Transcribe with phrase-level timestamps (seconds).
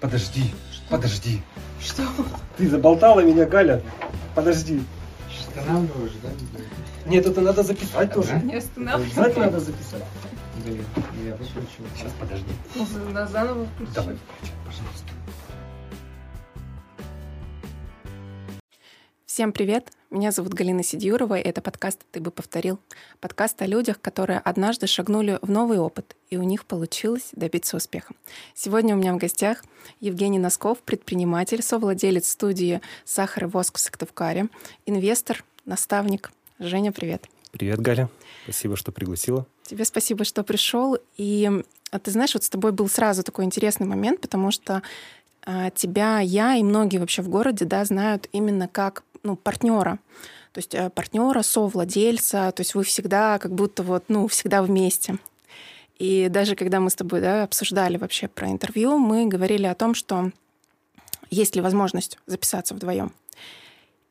[0.00, 0.90] Подожди, Что?
[0.90, 1.42] подожди.
[1.80, 2.02] Что?
[2.56, 3.82] Ты заболтала меня, Галя.
[4.34, 4.82] Подожди.
[5.48, 6.28] Останавливаешь, да?
[7.06, 8.28] Нет, это надо записать А, тоже.
[8.30, 8.38] да?
[8.40, 9.06] Не останавливай.
[9.10, 10.04] Обязательно надо записать.
[10.64, 10.84] Блин,
[11.26, 11.82] я пошучу.
[11.96, 12.46] Сейчас, подожди.
[13.12, 13.92] На заново включи.
[13.94, 15.12] Давай, включай, пожалуйста.
[19.26, 19.90] Всем привет!
[20.10, 22.80] Меня зовут Галина Сидюрова, и это подкаст «Ты бы повторил».
[23.20, 28.14] Подкаст о людях, которые однажды шагнули в новый опыт, и у них получилось добиться успеха.
[28.54, 29.62] Сегодня у меня в гостях
[30.00, 34.48] Евгений Носков, предприниматель, совладелец студии «Сахар и воск» в Сыктывкаре,
[34.86, 36.32] инвестор, наставник.
[36.58, 37.26] Женя, привет!
[37.52, 38.08] Привет, Галя.
[38.44, 39.46] Спасибо, что пригласила.
[39.64, 40.96] Тебе спасибо, что пришел.
[41.18, 41.50] И
[41.90, 44.82] а ты знаешь, вот с тобой был сразу такой интересный момент, потому что
[45.74, 49.98] тебя я и многие вообще в городе да, знают именно как ну, партнера.
[50.52, 55.18] То есть э, партнера, совладельца, то есть вы всегда как будто вот, ну, всегда вместе.
[55.98, 59.94] И даже когда мы с тобой да, обсуждали вообще про интервью, мы говорили о том,
[59.94, 60.30] что
[61.30, 63.12] есть ли возможность записаться вдвоем.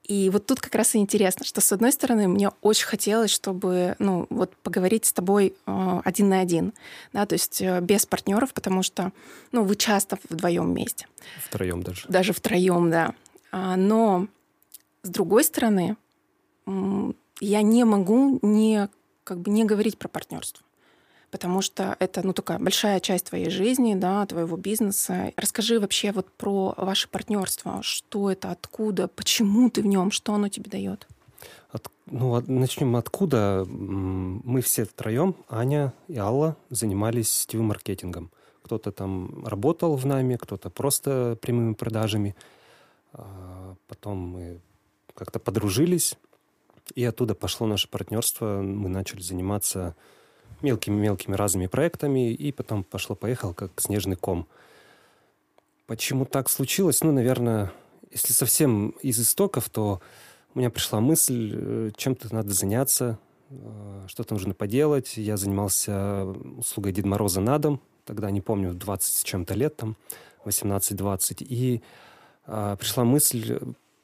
[0.08, 3.96] И вот тут как раз и интересно, что с одной стороны мне очень хотелось, чтобы
[4.00, 6.74] ну вот поговорить с тобой э, один на один,
[7.12, 9.12] да, то есть э, без партнеров, потому что
[9.52, 11.08] ну вы часто вдвоем вместе,
[11.44, 12.08] Втроем даже.
[12.08, 13.14] даже втроем, да.
[13.52, 14.28] А, но
[15.04, 15.98] с другой стороны
[16.66, 18.90] я не могу не
[19.26, 20.64] как бы не говорить про партнерство
[21.32, 25.34] потому что это ну такая большая часть твоей жизни, да, твоего бизнеса.
[25.36, 30.50] Расскажи вообще вот про ваше партнерство, что это, откуда, почему ты в нем, что оно
[30.50, 31.08] тебе дает.
[31.72, 33.66] От- ну, начнем откуда.
[33.68, 38.32] Мы все втроем, Аня и Алла, занимались сетевым маркетингом.
[38.64, 42.36] Кто-то там работал в нами, кто-то просто прямыми продажами.
[43.14, 43.48] А
[43.88, 44.62] Потом мы
[45.16, 46.18] как-то подружились,
[46.94, 48.62] и оттуда пошло наше партнерство.
[48.62, 49.96] Мы начали заниматься
[50.62, 54.48] мелкими-мелкими разными проектами, и потом пошло-поехало, как снежный ком.
[55.86, 57.04] Почему так случилось?
[57.04, 57.72] Ну, наверное,
[58.12, 60.02] если совсем из истоков, то
[60.54, 65.18] у меня пришла мысль, э, чем-то надо заняться, э, что-то нужно поделать.
[65.18, 66.26] Я занимался
[66.58, 69.96] услугой Деда Мороза на дом, тогда, не помню, 20 с чем-то лет, там,
[70.46, 71.38] 18-20.
[71.42, 71.82] И
[72.46, 73.60] пришла мысль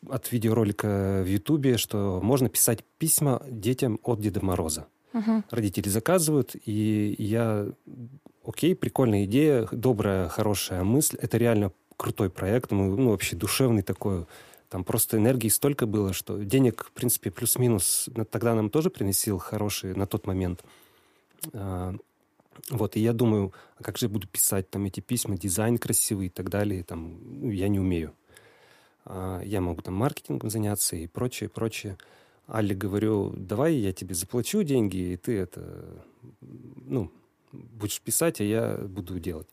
[0.10, 5.44] от видеоролика в Ютубе, что можно писать письма детям от Деда Мороза Мгм.
[5.52, 7.68] родители заказывают, и я,
[8.46, 11.18] окей, прикольная идея, добрая, хорошая мысль.
[11.22, 14.26] Это реально крутой проект, мы, ну, вообще душевный такой.
[14.70, 19.94] Там просто энергии столько было, что денег, в принципе, плюс-минус тогда нам тоже приносил хороший
[19.96, 20.64] на тот момент.
[21.54, 21.94] А,
[22.70, 26.28] Вот, и я думаю, а как же я буду писать там эти письма, дизайн красивый
[26.28, 28.14] и так далее, там, ну, я не умею.
[29.06, 31.98] А, Я могу там маркетингом заняться и прочее, прочее.
[32.48, 36.04] Алле говорю, давай я тебе заплачу деньги, и ты это,
[36.42, 37.12] ну,
[37.52, 39.48] будешь писать, а я буду делать.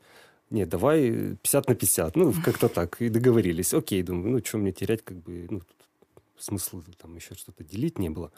[0.51, 2.17] Нет, давай 50 на 50.
[2.17, 3.01] Ну, как-то так.
[3.01, 3.73] И договорились.
[3.73, 5.63] Окей, думаю, ну, что мне терять, как бы, ну,
[6.39, 8.33] смысла там еще что-то делить не было.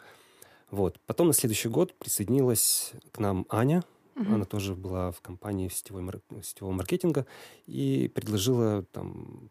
[0.69, 0.99] Вот.
[1.07, 3.83] Потом на следующий год присоединилась к нам Аня.
[4.15, 4.35] Мгм.
[4.35, 6.07] Она тоже была в компании сетевой,
[6.43, 7.25] сетевого маркетинга
[7.65, 9.49] и предложила там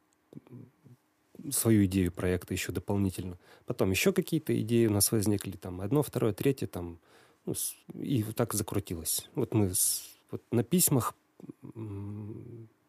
[1.51, 3.39] свою идею проекта еще дополнительно.
[3.67, 6.99] Потом еще какие-то идеи у нас возникли, там одно, второе, третье, там,
[7.47, 7.55] ну,
[7.95, 9.29] и вот так закрутилось.
[9.35, 11.15] Вот мы с- вот на письмах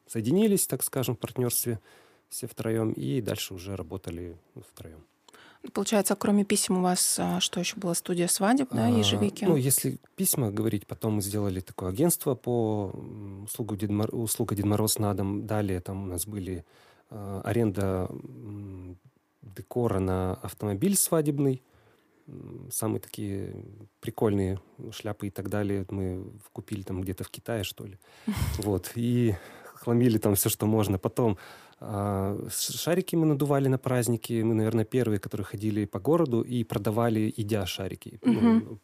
[0.07, 1.79] соединились, так скажем, в партнерстве
[2.29, 5.03] все втроем, и дальше уже работали ну, втроем.
[5.71, 7.93] Получается, кроме писем у вас а, что еще было?
[7.93, 9.45] Студия свадеб, да, А, ежевики?
[9.45, 12.87] Ну, если письма говорить, потом мы сделали такое агентство по
[13.45, 15.47] услугу Дед Мор- услуга Дед Мороз на дом.
[15.47, 16.63] Далее там у нас были а,
[17.43, 18.97] аренда м,
[19.41, 21.61] декора на автомобиль свадебный.
[22.71, 23.53] Самые такие
[23.99, 24.59] прикольные
[24.91, 27.97] шляпы и так далее мы купили там где-то в Китае, что ли.
[28.59, 28.91] Вот.
[28.95, 30.97] И хламили там все, что можно.
[30.97, 31.37] Потом
[32.49, 34.41] шарики мы надували на праздники.
[34.41, 38.19] Мы, наверное, первые, которые ходили по городу и продавали, идя шарики.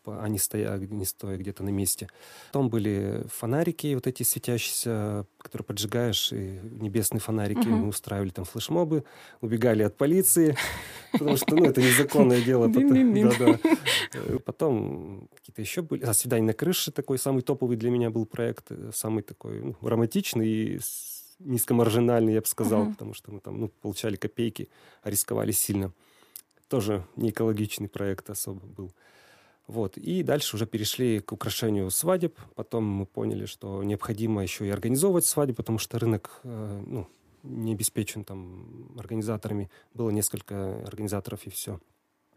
[0.04, 2.08] По- они стоя, не стоя где-то на месте.
[2.48, 7.68] Потом были фонарики, вот эти светящиеся, которые поджигаешь, и небесные фонарики.
[7.68, 7.78] Мгм.
[7.80, 9.04] Мы устраивали там флешмобы,
[9.42, 10.56] убегали от полиции,
[11.12, 12.68] потому что, ну, это незаконное дело.
[14.46, 15.24] Потом-.
[15.32, 16.04] Э, какие-то еще были.
[16.04, 18.66] А, «Свидание на крыше» такой самый топовый для меня был проект.
[18.72, 20.80] э, Самый такой ну, романтичный и
[21.40, 22.94] низкомаржинальный, я бы сказал, Мгм.
[22.94, 24.70] потому что мы там ну, получали копейки,
[25.02, 25.92] а рисковали сильно.
[26.68, 28.92] Тоже не экологичный проект особо был.
[29.68, 29.98] Вот.
[29.98, 32.38] И дальше уже перешли к украшению свадеб.
[32.56, 37.08] Потом мы поняли, что необходимо еще и организовывать свадьбы, потому что рынок э, ну,
[37.44, 38.66] не обеспечен там
[38.98, 39.70] организаторами.
[39.94, 41.80] Было несколько организаторов и все.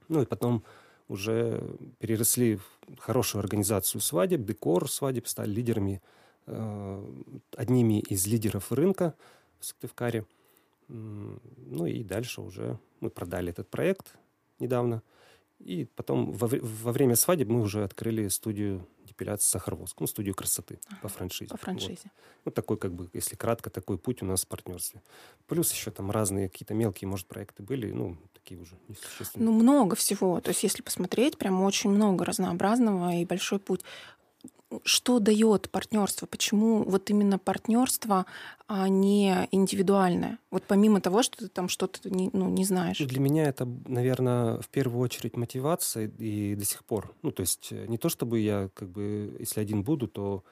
[0.08, 0.62] Ну и потом
[1.08, 1.62] уже
[1.98, 6.02] переросли в хорошую организацию свадеб, декор свадеб, стали лидерами,
[6.46, 9.14] одними из лидеров рынка
[9.60, 10.26] в Сыктывкаре.
[10.88, 14.16] Ну и дальше уже мы продали этот проект
[14.58, 15.02] недавно.
[15.60, 20.80] И потом во, во время свадеб мы уже открыли студию депиляции Сахарвоск, ну, студию красоты
[20.88, 21.50] ага, по франшизе.
[21.50, 22.00] По франшизе.
[22.04, 22.12] Вот.
[22.46, 25.02] вот такой, как бы, если кратко, такой путь у нас в партнерстве.
[25.46, 29.46] Плюс еще там разные какие-то мелкие, может, проекты были, ну, такие уже несущественные.
[29.46, 30.40] Ну, много всего.
[30.40, 33.82] То есть, если посмотреть, прям очень много разнообразного и большой путь
[34.84, 36.26] что дает партнерство?
[36.26, 38.26] Почему вот именно партнерство,
[38.66, 40.38] а не индивидуальное?
[40.50, 42.98] Вот помимо того, что ты там что-то не, ну, не знаешь.
[42.98, 47.14] Для меня это, наверное, в первую очередь мотивация и до сих пор.
[47.22, 50.44] Ну, то есть э, не то, чтобы я, как бы, если один буду, то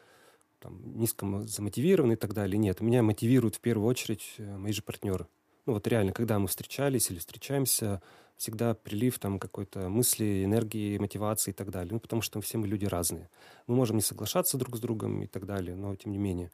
[0.61, 2.59] там, низко замотивирован и так далее.
[2.59, 5.27] Нет, меня мотивируют в первую очередь э, мои же партнеры.
[5.71, 8.03] Ну вот реально, когда мы встречались или встречаемся,
[8.37, 11.93] всегда прилив там какой-то мысли, энергии, мотивации и так далее.
[11.93, 13.31] Ну, потому что все мы люди разные.
[13.69, 16.51] Мы можем не соглашаться друг с другом и так далее, но тем не менее.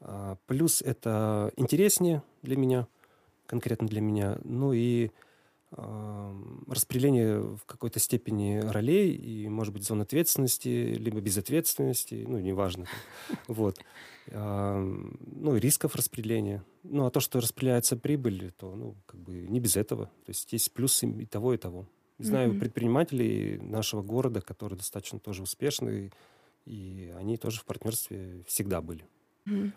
[0.00, 2.86] А, плюс это интереснее для меня,
[3.44, 4.38] конкретно для меня.
[4.44, 5.10] Ну и
[5.70, 12.86] распределение в какой-то степени ролей и, может быть, зон ответственности, либо безответственности, ну, неважно.
[13.48, 13.78] Вот.
[14.30, 16.64] Ну, рисков распределения.
[16.82, 20.06] Ну, а то, что распределяется прибыль, то, ну, как бы не без этого.
[20.24, 21.86] То есть есть плюсы и того, и того.
[22.18, 22.60] Знаю mm-hmm.
[22.60, 26.12] предпринимателей нашего города, которые достаточно тоже успешные,
[26.64, 29.04] и они тоже в партнерстве всегда были.
[29.46, 29.72] Mm-hmm.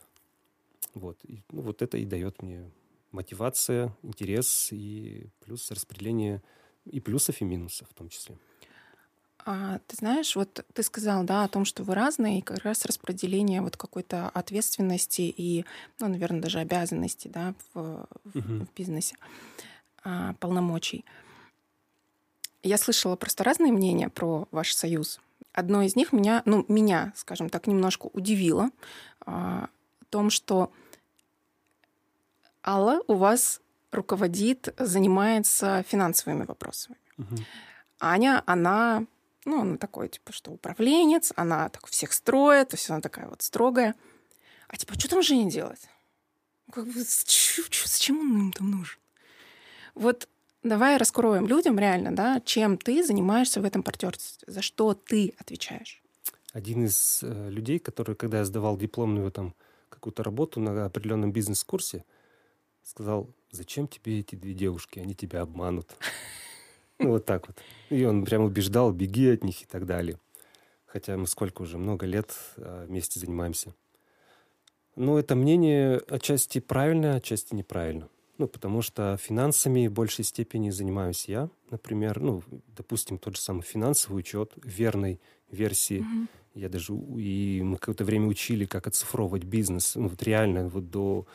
[0.94, 1.18] Вот.
[1.26, 2.70] И, ну, вот это и дает мне
[3.12, 6.42] мотивация, интерес и плюс распределение
[6.86, 8.38] и плюсов, и минусов в том числе.
[9.46, 12.86] А, ты знаешь, вот ты сказал, да, о том, что вы разные, и как раз
[12.86, 15.66] распределение вот какой-то ответственности и,
[16.00, 18.66] ну, наверное, даже обязанностей, да, в, в, угу.
[18.66, 19.16] в бизнесе,
[20.04, 21.06] а, полномочий.
[22.64, 25.22] Я слышала просто разные мнения про ваш союз.
[25.54, 28.70] Одно из них меня, ну, меня, скажем так, немножко удивило
[29.26, 29.70] а,
[30.02, 30.72] о том, что
[32.66, 33.62] Алла у вас
[33.92, 36.98] руководит, занимается финансовыми вопросами.
[37.18, 37.36] Угу.
[38.00, 39.06] Аня, она,
[39.48, 43.42] ну, она такой, типа, что управленец, она так всех строит, то есть она такая вот
[43.42, 43.96] строгая.
[44.68, 45.90] А типа, что там Женя делать?
[46.68, 49.00] Ну, как бы, зачем он им там нужен?
[49.96, 50.28] Вот
[50.64, 56.04] давай раскроем людям реально, да, чем ты занимаешься в этом партнерстве, за что ты отвечаешь.
[56.52, 59.56] Один из э, людей, который, когда я сдавал дипломную там
[59.90, 62.04] какую-то работу на определенном бизнес-курсе,
[62.84, 65.96] сказал, зачем тебе эти две девушки, они тебя обманут.
[67.00, 67.58] Ну, вот так вот.
[67.90, 70.20] И он прям убеждал, беги от них и так далее.
[70.86, 73.74] Хотя мы сколько уже, много лет а, вместе занимаемся.
[74.96, 78.10] Но это мнение отчасти правильно, отчасти неправильно.
[78.40, 81.50] Ну, потому что финансами в большей степени занимаюсь я.
[81.70, 82.44] Например, ну,
[82.76, 85.20] допустим, тот же самый финансовый учет верной
[85.52, 86.00] версии.
[86.00, 86.28] Mm-hmm.
[86.56, 89.96] Я даже и мы какое-то время учили, как оцифровывать бизнес.
[89.96, 91.28] Ну, вот реально вот до,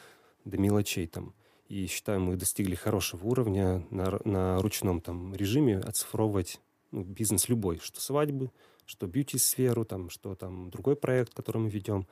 [0.44, 1.35] до мелочей там.
[1.73, 6.61] И считаю, мы достигли хорошего уровня на, на ручном там режиме оцифровывать
[6.91, 8.51] ну, бизнес любой, что свадьбы,
[8.85, 12.07] что бьюти-сферу, там, что там другой проект, который мы ведем.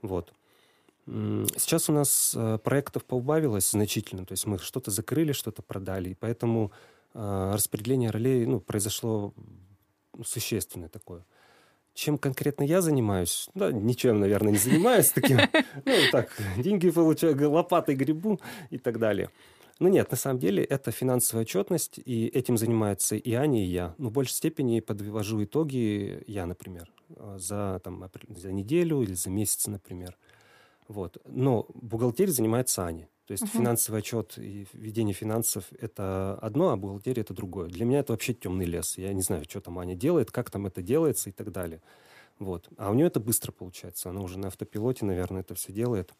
[0.00, 0.32] Вот.
[1.04, 6.14] Сейчас у нас э, проектов поубавилось значительно, то есть мы что-то закрыли, что-то продали, и
[6.14, 6.72] поэтому
[7.12, 9.34] э, распределение ролей ну, произошло
[10.24, 11.22] существенное такое.
[11.94, 13.48] Чем конкретно я занимаюсь?
[13.54, 15.38] Да, ничем, наверное, не занимаюсь таким.
[15.84, 18.40] Ну, так, деньги получаю, лопатой грибу
[18.70, 19.30] и так далее.
[19.78, 23.94] Но нет, на самом деле это финансовая отчетность, и этим занимаются и Аня, и я.
[23.98, 26.90] Но в большей степени подвожу итоги я, например,
[27.36, 30.16] за, там, за неделю или за месяц, например.
[30.88, 31.18] Вот.
[31.26, 33.08] Но бухгалтерией занимается Аня.
[33.32, 33.60] То есть uh-huh.
[33.60, 37.70] финансовый отчет и ведение финансов– это одно, а бухгалтерия– это другое.
[37.70, 38.98] Для меня это вообще темный лес.
[38.98, 41.80] Я не знаю, что там Аня делает, как там это делается и так далее.
[42.38, 42.68] Вот.
[42.76, 44.10] А у нее это быстро получается.
[44.10, 46.12] Она уже на автопилоте, наверное, это все делает.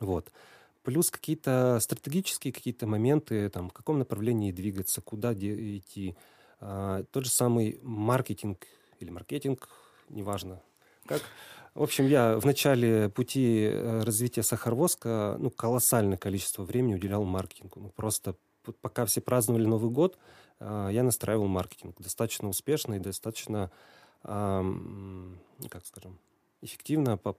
[0.00, 0.32] Вот.
[0.82, 6.16] Плюс какие-то стратегические какие-то моменты, там, в каком направлении двигаться, куда идти.
[6.60, 8.66] А, тот же самый маркетинг
[9.00, 9.68] или маркетинг,
[10.08, 10.62] неважно
[11.04, 11.20] как,
[11.74, 17.80] в общем, я в начале пути э, развития Сахарвоска ну, колоссальное количество времени уделял маркетингу.
[17.80, 18.36] Ну, просто
[18.80, 20.18] пока все праздновали Новый год,
[20.60, 23.70] э, я настраивал маркетинг достаточно успешно и достаточно,
[24.22, 26.16] как скажем,
[26.60, 27.32] эффективно по,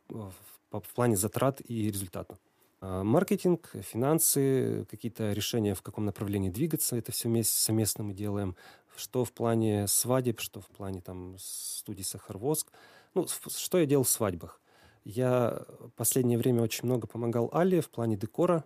[0.70, 2.38] по, в плане затрат и результата.
[2.86, 8.58] А, маркетинг, финансы, какие-то решения, в каком направлении двигаться, это все вместе совместно мы делаем.
[8.98, 12.68] Что в плане свадеб, что в плане там студии Сахарвоск.
[13.15, 14.60] Ну, что я делал в свадьбах?
[15.03, 15.63] Я
[15.96, 18.63] последнее время очень много помогал Али в плане декора.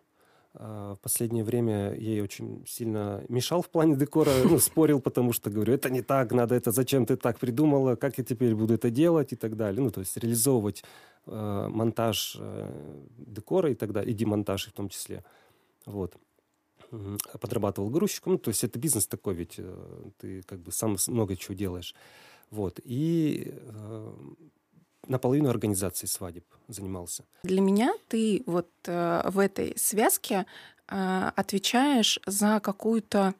[0.54, 5.34] А, В последнее время я ей очень сильно мешал в плане декора, ну, спорил, потому
[5.34, 8.75] что говорю, это не так, надо это, зачем ты так придумала, как я теперь буду
[8.75, 9.82] это делать и так далее.
[9.82, 10.84] Ну, то есть реализовывать
[11.25, 12.72] э, монтаж э,
[13.18, 15.24] декора и так далее, и демонтаж в том числе.
[15.86, 16.16] Вот.
[17.42, 21.36] Подрабатывал грузчиком, ну, то есть это бизнес такой, ведь э, ты как бы сам много
[21.36, 21.94] чего делаешь.
[22.51, 22.80] Вот.
[22.84, 24.13] И э,
[25.08, 27.25] наполовину организацией свадеб занимался.
[27.44, 30.46] Для меня ты вот э, в этой связке
[30.88, 33.34] э, отвечаешь за какую-то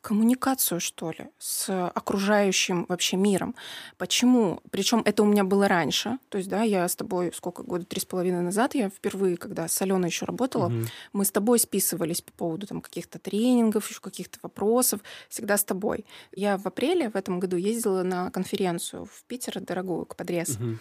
[0.00, 3.54] коммуникацию, что ли, с окружающим вообще миром.
[3.98, 4.60] Почему?
[4.70, 6.18] Причем это у меня было раньше.
[6.28, 9.68] То есть, да, я с тобой сколько, года три с половиной назад, я впервые, когда
[9.68, 10.86] с Аленой еще работала, Мгм.
[11.12, 16.04] мы с тобой списывались по поводу там каких-то тренингов, еще каких-то вопросов, всегда с тобой.
[16.34, 20.58] Я в апреле в этом году ездила на конференцию в Питер, дорогую, к подрез.
[20.58, 20.80] Мгм.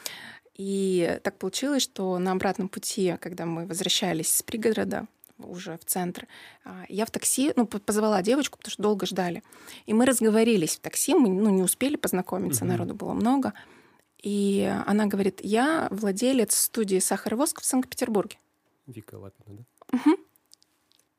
[0.56, 5.08] И так получилось, что на обратном пути, когда мы возвращались с пригорода
[5.48, 6.28] уже в центр,
[6.66, 9.44] а, я в такси, ну, по- позвала девочку, потому что долго ждали.
[9.86, 12.72] И мы разговорились в такси, мы ну, не успели познакомиться, Мгм.
[12.74, 13.54] народу было много.
[14.22, 18.38] И она говорит, я владелец студии «Сахар и воск» в Санкт-Петербурге.
[18.88, 20.00] Вика Лапина, да?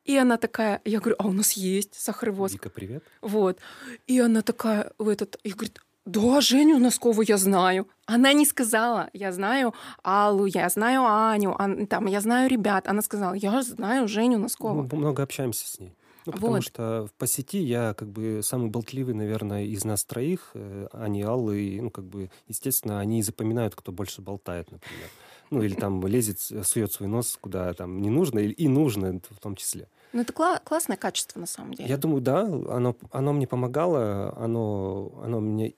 [0.03, 2.53] И она такая, я говорю, а у нас есть сахар и воск.
[2.53, 3.03] Вика, привет.
[3.21, 3.57] Вот.
[4.05, 7.87] И она такая в этот, и говорит, да, Женю Носкову я знаю.
[8.05, 12.87] Она не сказала, я знаю Аллу, я знаю Аню, ан- там, я знаю ребят.
[12.87, 14.83] Она сказала, я знаю Женю Носкову.
[14.83, 15.95] Мы много общаемся с ней.
[16.27, 16.63] Ну, потому Вот.
[16.63, 21.23] что по сети я как бы самый болтливый, наверное, из нас троих, э, Ани и
[21.23, 21.61] Аллы.
[21.61, 25.07] И, ну, как бы, естественно, они и запоминают, кто больше болтает, например.
[25.51, 29.19] Ну, или там лезет, э, сует свой нос куда там не нужно, или и нужно
[29.29, 29.87] в том числе.
[30.13, 31.89] Ну, это кла- классное качество, на самом деле.
[31.89, 35.73] Я думаю, да, оно, оно мне помогало, оно, оно мне...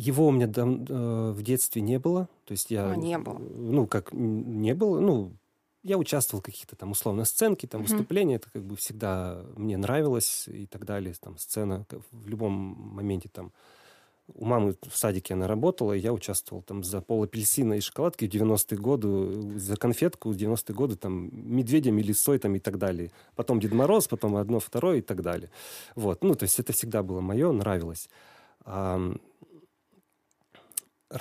[0.00, 2.26] Его у меня дав- э, в детстве не было.
[2.46, 2.90] То есть я...
[2.92, 3.38] А, не было.
[3.38, 5.32] Ну, как не было, ну,
[5.82, 7.90] я участвовал в каких-то там условно сценки, там Мгм.
[7.90, 13.28] выступления, это как бы всегда мне нравилось и так далее, там сцена в любом моменте
[13.32, 13.52] там.
[14.34, 18.26] У мамы в садике она работала, и я участвовал там за пол апельсина и шоколадки
[18.26, 22.78] в 90-е годы, за конфетку в 90-е годы там медведем или сой там и так
[22.78, 23.10] далее.
[23.34, 25.50] Потом Дед Мороз, потом одно, второе и так далее.
[25.96, 28.08] Вот, ну, то есть это всегда было мое, нравилось.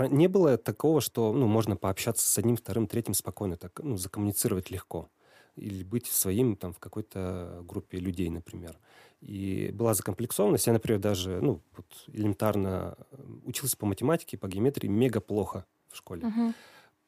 [0.07, 4.71] Не было такого, что ну, можно пообщаться с одним, вторым, третьим спокойно, так, ну, закоммуницировать
[4.71, 5.09] легко.
[5.55, 8.77] Или быть своим там, в какой-то группе людей, например.
[9.21, 10.67] И была закомплексованность.
[10.67, 15.97] Я, например, даже ну, вот, элементарно э, учился по математике, по геометрии мега плохо в
[15.97, 16.25] школе.
[16.25, 16.53] Мгм.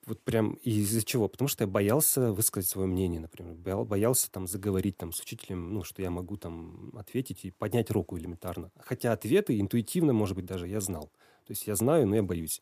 [0.08, 1.28] Вот прям из-за чего?
[1.28, 3.54] Потому что я боялся высказать свое мнение, например.
[3.54, 7.92] Боял- Боялся там заговорить там с учителем, ну, что я могу там ответить и поднять
[7.92, 8.72] руку элементарно.
[8.80, 11.12] Хотя ответы интуитивно, может быть, даже я знал.
[11.46, 12.62] То есть я знаю, но я боюсь.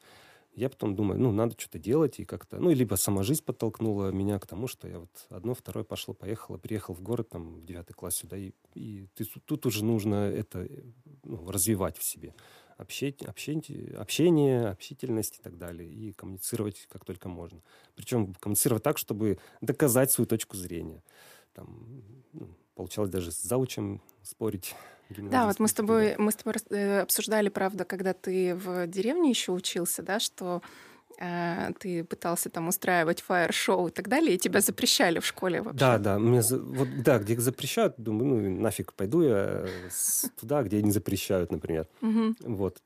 [0.54, 2.58] Я потом думаю, ну, надо что-то делать и как-то...
[2.60, 6.58] Ну, либо сама жизнь подтолкнула меня к тому, что я вот одно, второе пошло, поехало,
[6.58, 10.68] приехал в город там в девятый класс сюда, и, и ты тут- уже нужно это
[11.24, 12.34] ну, развивать в себе.
[12.80, 15.90] Общение, общение, общение, общительность и так далее.
[15.90, 17.62] И коммуницировать как только можно.
[17.96, 21.04] Причем коммуницировать так, чтобы доказать свою точку зрения.
[21.54, 24.76] Там, ну, получалось даже с заучем спорить.
[25.10, 29.32] Да, вот мы с тобой, мы с тобой э, обсуждали, правда, когда ты в деревне
[29.32, 30.62] еще учился, да, что
[31.80, 35.80] ты пытался там устраивать фаер-шоу и так далее, и тебя запрещали в школе вообще.
[35.80, 39.66] Да, да, мне за- вот, да, где запрещают, думаю, ну нафиг пойду я
[40.40, 41.88] туда, где не запрещают, например.
[42.42, 42.82] Вот.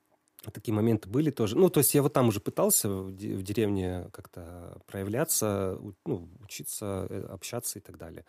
[0.51, 1.55] Такие моменты были тоже.
[1.57, 6.27] Ну, то есть я вот там уже пытался в, де- в деревне как-то проявляться, ну,
[6.43, 8.25] учиться, э, общаться и так далее.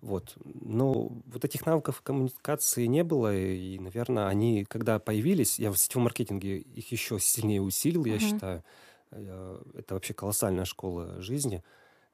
[0.00, 0.34] Вот.
[0.44, 0.92] Но
[1.26, 6.56] вот этих навыков коммуникации не было, и, наверное, они, когда появились, я в сетевом маркетинге
[6.56, 8.20] их еще сильнее усилил, я Мгм.
[8.20, 8.64] считаю.
[9.10, 11.62] Э, Это вообще колоссальная школа жизни.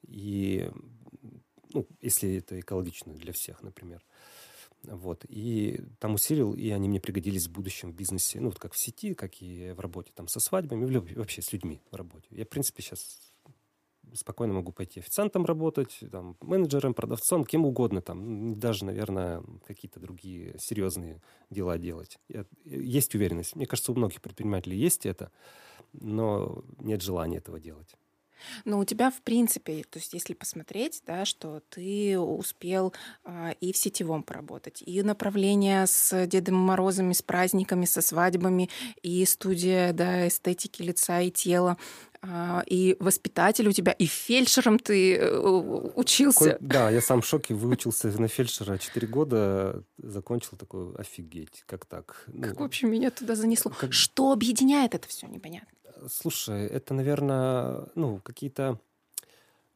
[0.06, 0.70] И,
[1.72, 4.04] ну, если это экологично для всех, например.
[4.82, 5.24] Вот.
[5.28, 8.40] И там усилил, и они мне пригодились в будущем в бизнесе.
[8.40, 10.84] Ну, вот как в сети, как и в работе там со свадьбами,
[11.14, 12.26] вообще с людьми в работе.
[12.30, 13.33] Я, в принципе, сейчас
[14.14, 20.56] спокойно могу пойти официантом работать, там, менеджером, продавцом, кем угодно, там, даже, наверное, какие-то другие
[20.58, 22.18] серьезные дела делать.
[22.64, 23.56] Есть уверенность.
[23.56, 25.30] Мне кажется, у многих предпринимателей есть это,
[25.92, 27.96] но нет желания этого делать.
[28.64, 32.92] Но у тебя, в принципе, то есть если посмотреть, да, что ты успел
[33.24, 38.70] а, и в сетевом поработать, и направление с Дедом Морозами, с праздниками, со свадьбами,
[39.02, 41.76] и студия да, эстетики лица и тела,
[42.66, 45.38] и воспитатель у тебя, и фельдшером ты э,
[45.94, 46.56] учился.
[46.60, 52.24] Да, я сам в шоке, выучился на фельдшера 4 года, закончил такой, офигеть, как так?
[52.28, 53.72] Ну, Как вообще меня туда занесло?
[53.78, 55.68] как- Что объединяет это все, непонятно.
[56.10, 58.78] Слушай, это, наверное, ну, какие-то...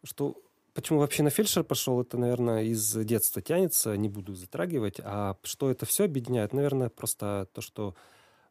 [0.05, 0.40] Что
[0.75, 5.00] почему вообще на фельдшер пошел, это, наверное, из детства тянется, не буду затрагивать.
[5.02, 6.52] А что это все объединяет?
[6.52, 7.95] Наверное, просто то, что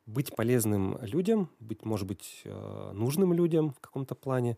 [0.07, 4.57] быть полезным людям, быть, может быть, э, нужным людям в каком-то плане,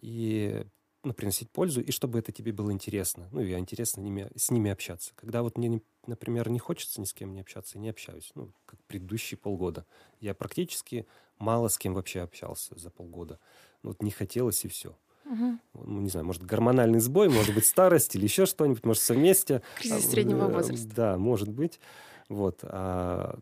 [0.00, 0.64] и
[1.02, 3.28] ну, приносить пользу, и чтобы это тебе было интересно.
[3.32, 5.12] Ну, и интересно ними, с ними общаться.
[5.16, 8.30] Когда вот мне, например, не хочется ни с кем не общаться, не общаюсь.
[8.34, 9.84] Ну, как предыдущие полгода.
[10.20, 11.06] Я практически
[11.38, 13.40] мало с кем вообще общался за полгода.
[13.82, 14.96] Ну, вот не хотелось, и все.
[15.24, 15.58] Угу.
[15.74, 19.62] Ну, не знаю, может, гормональный сбой, может быть, старость или еще что-нибудь, может, все вместе.
[19.76, 20.88] Кризис среднего э, возраста.
[20.94, 21.80] Да, может быть.
[22.28, 22.60] Вот.
[22.62, 23.40] А,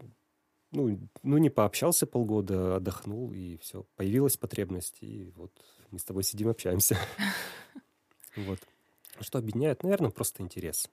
[0.73, 3.85] ну, ну, не пообщался полгода, отдохнул, и все.
[3.97, 5.53] Появилась потребность, и вот
[5.91, 6.97] мы с тобой сидим, общаемся.
[8.37, 8.61] Вот.
[9.21, 9.83] Что объединяет?
[9.83, 10.89] Наверное, просто интерес.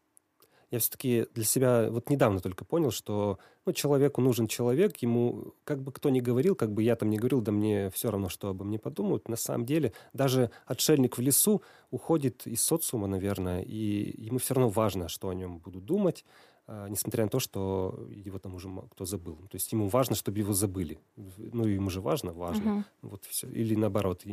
[0.70, 5.82] Я все-таки для себя вот недавно только понял, что ну, человеку нужен человек, ему, как
[5.82, 8.50] бы кто ни говорил, как бы я там не говорил, да мне все равно, что
[8.50, 9.30] обо мне подумают.
[9.30, 14.70] На самом деле, даже отшельник в лесу уходит из социума, наверное, и ему все равно
[14.70, 16.26] важно, что о нем будут думать,
[16.68, 19.36] несмотря на то, что его там уже кто забыл.
[19.50, 21.00] То есть ему важно, чтобы его забыли.
[21.16, 22.74] Ну, ему же важно, важно.
[23.02, 23.10] Угу.
[23.10, 23.48] Вот все.
[23.48, 24.24] Или наоборот,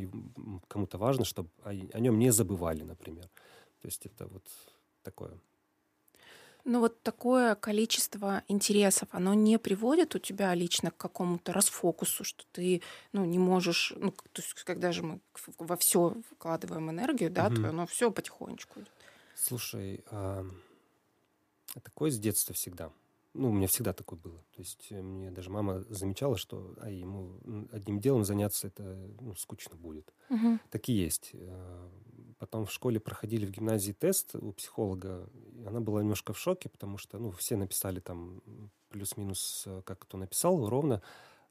[0.69, 3.29] кому-то важно, чтобы о, о нем не забывали, например.
[3.81, 4.43] То есть это вот
[5.03, 5.39] такое.
[6.65, 12.45] Ну вот такое количество интересов, оно не приводит у тебя лично к какому-то расфокусу, что
[12.53, 12.81] ты
[13.13, 15.21] ну, не можешь, ну, то есть когда же мы
[15.59, 17.57] во все вкладываем энергию, да, угу.
[17.57, 18.91] то оно все потихонечку идет.
[19.37, 20.47] Слушай, а
[21.83, 22.93] Такое с детства всегда.
[23.35, 24.39] Ну, у меня всегда такое было.
[24.55, 27.41] То есть э, мне даже мама замечала, что а ему
[27.73, 28.83] одним делом заняться это
[29.21, 30.15] ну, скучно будет.
[30.31, 30.61] Угу.
[30.71, 31.31] Так и есть.
[31.33, 31.89] Э,
[32.39, 35.29] потом в школе проходили в гимназии тест у психолога.
[35.67, 38.41] Она была немножко в шоке, потому что ну, все написали там
[38.91, 41.03] плюс-минус, э, как кто написал, ровно.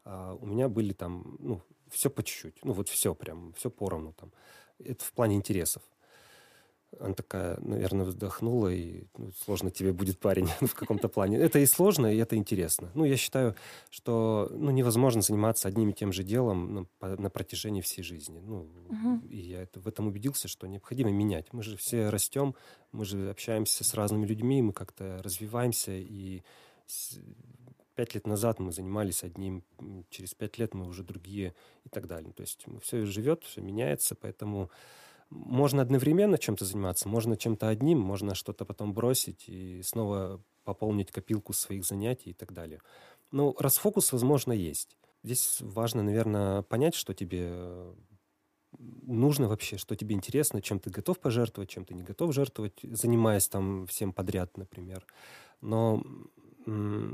[0.05, 2.63] А у меня были там, ну, все по чуть-чуть.
[2.63, 4.31] Ну, вот все прям, все поровну там.
[4.79, 5.83] Это в плане интересов.
[6.99, 11.37] Она такая, наверное, вздохнула, и ну, сложно тебе будет парень в каком-то плане.
[11.37, 12.91] Это и сложно, и это интересно.
[12.93, 13.55] Ну, я считаю,
[13.89, 18.39] что ну, невозможно заниматься одним и тем же делом на, по, на протяжении всей жизни.
[18.39, 19.27] Ну, угу.
[19.29, 21.51] И я это, в этом убедился, что необходимо менять.
[21.53, 22.55] Мы же все растем,
[22.91, 26.43] мы же общаемся с разными людьми, мы как-то развиваемся, и
[27.95, 29.63] пять лет назад мы занимались одним,
[30.09, 31.53] через пять лет мы уже другие
[31.85, 32.33] и так далее.
[32.33, 34.69] То есть все живет, все меняется, поэтому
[35.33, 41.53] можно одновременно чем-то заниматься, можно чем-то одним, можно что-то потом бросить и снова пополнить копилку
[41.53, 42.81] своих занятий и так далее.
[43.31, 44.97] Ну, расфокус, возможно, есть.
[45.23, 47.93] Здесь важно, наверное, понять, что тебе
[48.77, 53.47] нужно вообще, что тебе интересно, чем ты готов пожертвовать, чем ты не готов жертвовать, занимаясь
[53.47, 55.05] там всем подряд, например.
[55.61, 56.03] Но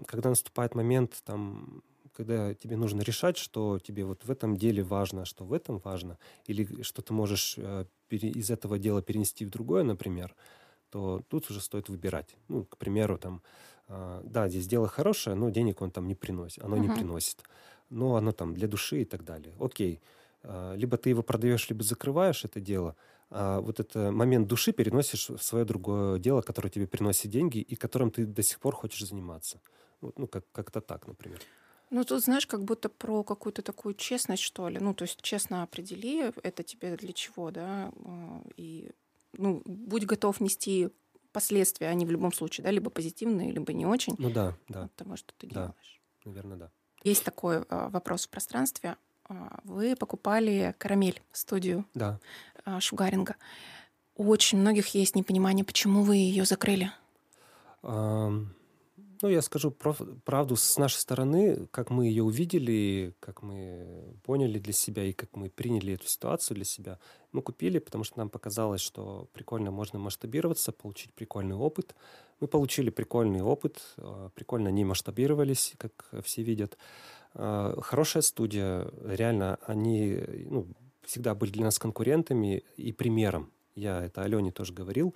[0.08, 5.26] когда наступает момент там когда тебе нужно решать, что тебе вот в этом деле важно,
[5.26, 9.84] что в этом важно, или что ты можешь э, из этого дела перенести в другое,
[9.84, 10.36] например,
[10.90, 12.36] то тут уже стоит выбирать.
[12.48, 13.42] Ну, к примеру, там,
[13.88, 16.82] э, да, здесь дело хорошее, но денег он там не приносит, оно uh-huh.
[16.82, 17.44] не приносит.
[17.90, 19.56] Но оно там для души и так далее.
[19.60, 20.02] Окей,
[20.44, 22.96] э, либо ты его продаешь, либо закрываешь это дело,
[23.32, 27.76] а вот этот момент души переносишь в свое другое дело, которое тебе приносит деньги и
[27.76, 29.62] которым ты до сих пор хочешь заниматься.
[30.02, 31.40] Вот, ну, как- как-то так, например.
[31.90, 34.80] Ну, тут, знаешь, как будто про какую-то такую честность, что ли.
[34.80, 38.92] Ну, то есть честно определи, это тебе для чего, да, а, и,
[39.34, 40.90] ну, будь готов нести
[41.32, 44.16] последствия, они в любом случае, да, либо позитивные, либо не очень.
[44.20, 44.84] Ну да, да.
[44.84, 46.02] От того, что ты да, делаешь.
[46.26, 46.72] Наверное, да.
[47.04, 48.98] Есть такой а, вопрос в пространстве.
[49.24, 52.20] А, вы покупали карамель, студию да.
[52.80, 53.36] Шугаринга.
[54.16, 56.92] У очень многих есть непонимание, почему вы ее закрыли.
[57.82, 58.59] Um
[59.22, 64.74] ну, я скажу правду с нашей стороны, как мы ее увидели, как мы поняли для
[64.74, 67.00] себя и как мы приняли эту ситуацию для себя.
[67.32, 71.96] Мы купили, потому что нам показалось, что прикольно можно масштабироваться, получить прикольный опыт.
[72.40, 76.78] Мы получили прикольный опыт, а, прикольно не масштабировались, как все видят.
[77.34, 80.68] А, хорошая студия, реально, они ну,
[81.06, 83.52] всегда были для нас конкурентами и примером.
[83.76, 85.16] Я это Алене тоже говорил.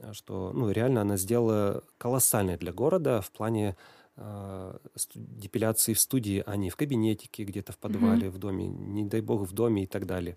[0.00, 3.76] Э, что ну, реально она сделала колоссальное для города в плане
[4.16, 4.78] э,
[5.14, 8.30] депиляции в студии, а не в кабинетике, где-то в подвале, mm-hmm.
[8.30, 10.36] в доме, не дай бог в доме и так далее.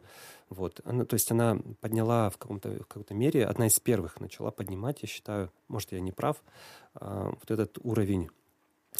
[0.49, 0.81] Вот.
[0.83, 5.01] Она, то есть она подняла в каком-то, в какой-то мере, одна из первых начала поднимать,
[5.01, 6.43] я считаю, может, я не прав,
[6.99, 8.29] э, вот этот уровень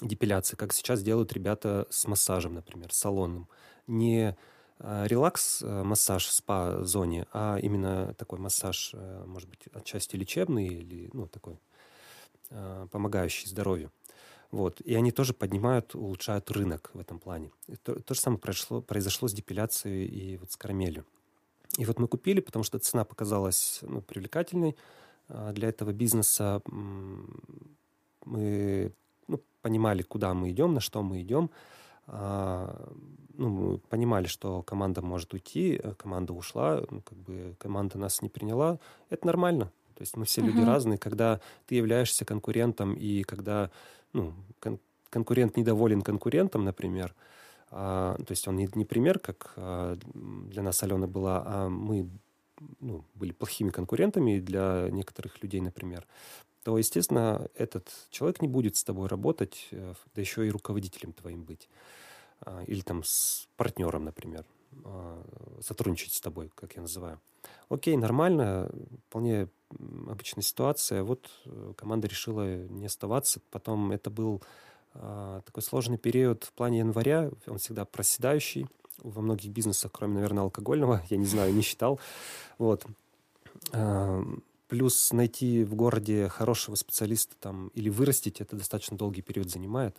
[0.02, 3.48] депиляции, как сейчас делают ребята с массажем, например, салонным.
[3.88, 4.38] Не
[4.80, 11.60] релакс-массаж в спа-зоне, а именно такой массаж, э, может быть, отчасти лечебный или ну, такой
[12.50, 13.92] э, помогающий здоровью.
[14.52, 14.80] Вот.
[14.82, 17.52] И они тоже поднимают, улучшают рынок в этом плане.
[17.84, 21.06] то, то же самое произошло, произошло с депиляцией и вот с карамелью.
[21.78, 24.76] И вот мы купили, потому что цена показалась ну, привлекательной
[25.28, 26.62] для этого бизнеса.
[28.26, 28.92] Мы
[29.28, 31.52] ну, понимали, куда мы идем, на что мы идем.
[32.12, 32.92] А,
[33.38, 38.22] ну, мы понимали, что команда может уйти, э, команда ушла, ну, как бы команда нас
[38.22, 38.80] не приняла.
[39.10, 39.72] Это нормально.
[39.96, 40.46] То есть мы все uh-huh.
[40.46, 40.98] люди разные.
[40.98, 43.70] Когда ты являешься конкурентом и когда
[44.14, 47.14] ну, кон- конкурент недоволен конкурентом, например,
[47.72, 52.10] а, то есть он не, не пример, как а, для нас Алена была, а мы
[52.80, 56.06] ну, были плохими конкурентами для некоторых людей, например,
[56.64, 61.44] то, естественно, этот человек не будет с тобой работать, э, да еще и руководителем твоим
[61.44, 61.70] быть.
[62.42, 64.46] А, или там с партнером, например,
[64.86, 65.24] а,
[65.62, 67.20] сотрудничать с тобой, как я называю.
[67.70, 68.72] Окей, нормально,
[69.08, 69.48] вполне
[70.08, 71.04] обычная ситуация.
[71.04, 73.42] Вот э, команда решила не оставаться.
[73.52, 74.42] Потом это был
[74.94, 77.30] а, такой сложный период в плане января.
[77.48, 78.68] Он всегда проседающий
[78.98, 81.04] во многих бизнесах, кроме, наверное, алкогольного.
[81.10, 82.00] Я не знаю, не считал.
[82.58, 82.86] Вот.
[84.70, 89.98] Плюс найти в городе хорошего специалиста там или вырастить, это достаточно долгий период занимает.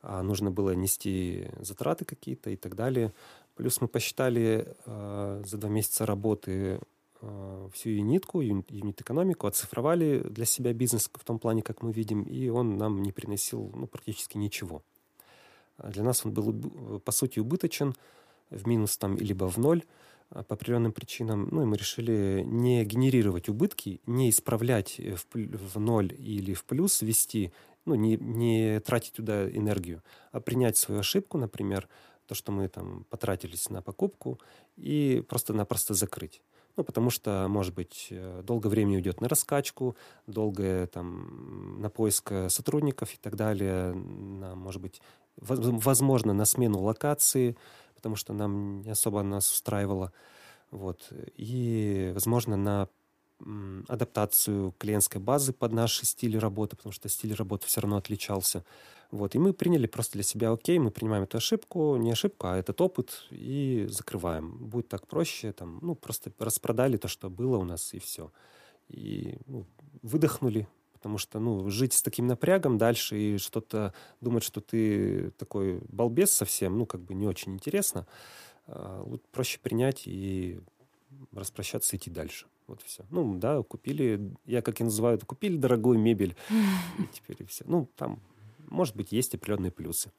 [0.00, 3.12] А нужно было нести затраты какие-то и так далее.
[3.56, 6.80] Плюс мы посчитали э, за два месяца работы
[7.20, 12.48] э, всю юнитку, юнит-экономику, оцифровали для себя бизнес в том плане, как мы видим, и
[12.48, 14.82] он нам не приносил ну, практически ничего.
[15.78, 17.94] Для нас он был, по сути, убыточен,
[18.50, 19.82] в минус там, либо в ноль.
[20.34, 25.78] А, по определенным причинам, ну, и мы решили не генерировать убытки, не исправлять в, в
[25.78, 27.52] ноль или в плюс вести,
[27.84, 31.88] ну, не, не тратить туда энергию, а принять свою ошибку, например,
[32.26, 34.40] то, что мы там потратились на покупку,
[34.76, 36.40] и просто-напросто закрыть.
[36.76, 42.32] Ну, потому что, может быть, э, долго времени уйдет на раскачку, долго там на поиск
[42.48, 45.02] сотрудников и так далее, на, может быть,
[45.36, 47.56] возможно, на смену локации,
[48.02, 50.12] потому что нам не особо нас устраивало.
[50.72, 51.12] Вот.
[51.36, 52.88] И, возможно, на
[53.88, 58.64] адаптацию клиентской базы под наши стили работы, потому что стиль работы все равно отличался.
[59.12, 59.36] Вот.
[59.36, 62.80] И мы приняли просто для себя, окей, мы принимаем эту ошибку, не ошибку, а этот
[62.80, 64.58] опыт, и закрываем.
[64.58, 68.32] Будет так проще, там, ну, просто распродали то, что было у нас, и все.
[68.88, 69.64] И ну,
[70.02, 70.66] выдохнули,
[71.02, 76.30] потому что, ну, жить с таким напрягом дальше и что-то думать, что ты такой балбес
[76.30, 78.06] совсем, ну, как бы не очень интересно.
[78.68, 80.60] А, вот проще принять и
[81.32, 82.46] распрощаться, идти дальше.
[82.68, 83.04] Вот все.
[83.10, 86.36] Ну, да, купили, я как и называю, купили дорогую мебель.
[87.00, 87.64] И теперь и все.
[87.66, 88.20] Ну, там,
[88.68, 90.12] может быть, есть определенные плюсы.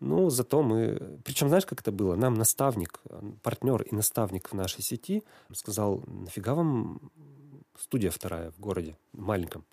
[0.00, 1.20] Ну, зато мы...
[1.24, 2.16] Причем, знаешь, как это было?
[2.16, 3.00] Нам наставник,
[3.44, 7.12] партнер и наставник в нашей сети сказал, нафига вам
[7.78, 9.64] студия вторая в городе, маленьком?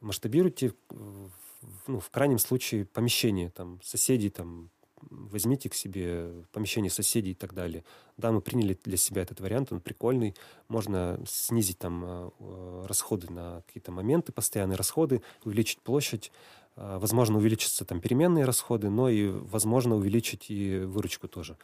[0.00, 0.74] Масштабируйте
[1.86, 4.70] ну, в крайнем случае помещение, там, соседей, там,
[5.10, 7.84] возьмите к себе помещение соседей и так далее.
[8.16, 10.34] Да, мы приняли для себя этот вариант, он прикольный.
[10.68, 16.32] Можно снизить там э, расходы на какие-то моменты, постоянные расходы, увеличить площадь.
[16.76, 21.56] Э, возможно, увеличатся там переменные расходы, но и возможно увеличить и выручку тоже.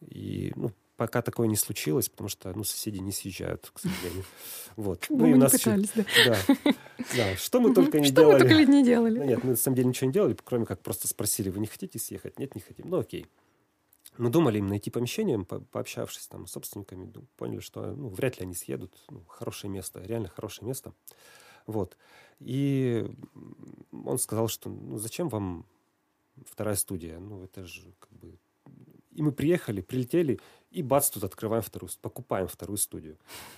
[0.00, 4.24] И ну, пока такое не случилось, потому что ну, соседи не съезжают, к сожалению.
[4.76, 5.06] Вот.
[5.08, 6.06] Ну, мы и у нас пытались, еще...
[6.26, 6.38] да.
[6.64, 6.74] да.
[7.16, 8.36] Да, что мы только не делали.
[8.36, 9.26] Что мы только не делали.
[9.26, 11.98] Нет, мы на самом деле ничего не делали, кроме как просто спросили, вы не хотите
[11.98, 12.38] съехать?
[12.38, 12.88] Нет, не хотим.
[12.88, 13.26] Ну, окей.
[14.18, 18.44] Мы думали им найти помещение, по пообщавшись там с собственниками, поняли, что ну, вряд ли
[18.46, 18.92] они съедут.
[19.10, 20.92] Ну, хорошее место, реально хорошее место.
[21.66, 21.96] Вот.
[22.38, 23.04] И
[23.92, 25.64] он сказал, что ну, зачем вам
[26.46, 27.18] вторая студия?
[27.18, 28.38] Ну, это же как бы
[29.18, 30.38] и мы приехали, прилетели,
[30.70, 33.16] и бац, тут открываем вторую, покупаем вторую студию.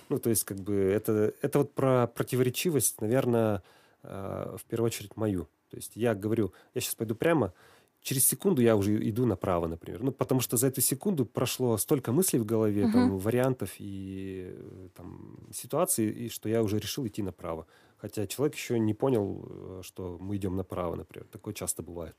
[0.09, 3.61] Ну, то есть, как бы, это, это вот про противоречивость, наверное,
[4.01, 5.43] э, в первую очередь мою.
[5.69, 7.53] То есть, я говорю, я сейчас пойду прямо,
[8.01, 10.01] через секунду я уже иду направо, например.
[10.01, 12.91] Ну, потому что за эту секунду прошло столько мыслей в голове, uh-huh.
[12.91, 14.55] там, вариантов и
[14.95, 17.67] там, ситуаций, и что я уже решил идти направо.
[17.97, 21.27] Хотя человек еще не понял, э, что мы идем направо, например.
[21.31, 22.15] Такое часто бывает.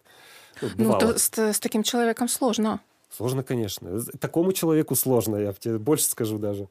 [0.61, 2.81] Ну, ну то, с, с таким человеком сложно.
[3.13, 4.01] Сложно, конечно.
[4.19, 6.69] Такому человеку сложно, я тебе больше скажу даже.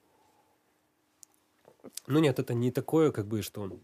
[2.08, 3.80] Ну нет, это не такое, как бы, что...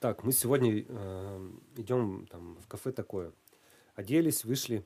[0.00, 3.30] Так, мы сегодня э, идем там, в кафе такое.
[3.94, 4.84] Оделись, вышли,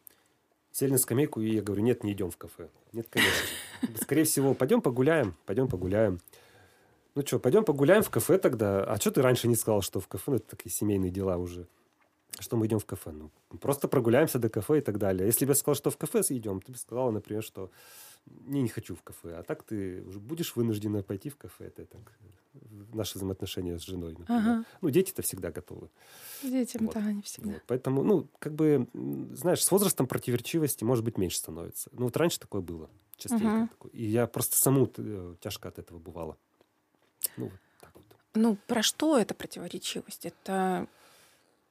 [0.73, 2.69] сели на скамейку, и я говорю, нет, не идем в кафе.
[2.93, 3.97] Нет, конечно.
[4.03, 6.21] Скорее всего, пойдем погуляем, пойдем погуляем.
[7.15, 8.85] Ну что, пойдем погуляем в кафе тогда.
[8.85, 10.33] А что ты раньше не сказал, что в кафе?
[10.33, 11.67] Ну, это такие семейные дела уже
[12.41, 13.13] что мы идем в кафе.
[13.13, 15.27] Ну, просто прогуляемся до кафе и так далее.
[15.27, 17.71] Если бы я сказал, что в кафе идем, ты бы сказала, например, что
[18.27, 19.37] не, не хочу в кафе.
[19.37, 21.67] А так ты уже будешь вынуждена пойти в кафе.
[21.67, 22.01] Это так,
[22.93, 24.15] наши взаимоотношения с женой.
[24.19, 24.41] Например.
[24.41, 24.65] Ага.
[24.81, 25.89] Ну, дети-то всегда готовы.
[26.43, 26.95] Детям, вот.
[26.95, 27.53] да, они всегда.
[27.53, 27.63] Вот.
[27.67, 28.87] Поэтому, ну, как бы,
[29.33, 31.91] знаешь, с возрастом противоречивости, может быть, меньше становится.
[31.93, 32.91] Ну, вот раньше такое было.
[33.17, 33.69] частенько Мгм.
[33.69, 33.91] такое.
[33.93, 36.37] И я просто саму э, тяжко от этого бывало.
[37.37, 38.05] Ну, вот так вот.
[38.35, 40.27] Ну, про что это противоречивость?
[40.27, 40.87] Это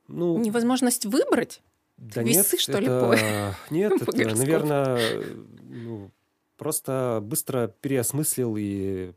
[0.07, 1.61] Ну, невозможность выбрать?
[1.97, 4.37] да весы, нет, что ли, это- Нет, по это, гороскопу?
[4.39, 5.23] наверное,
[5.63, 6.11] ну,
[6.57, 9.13] просто быстро переосмыслил и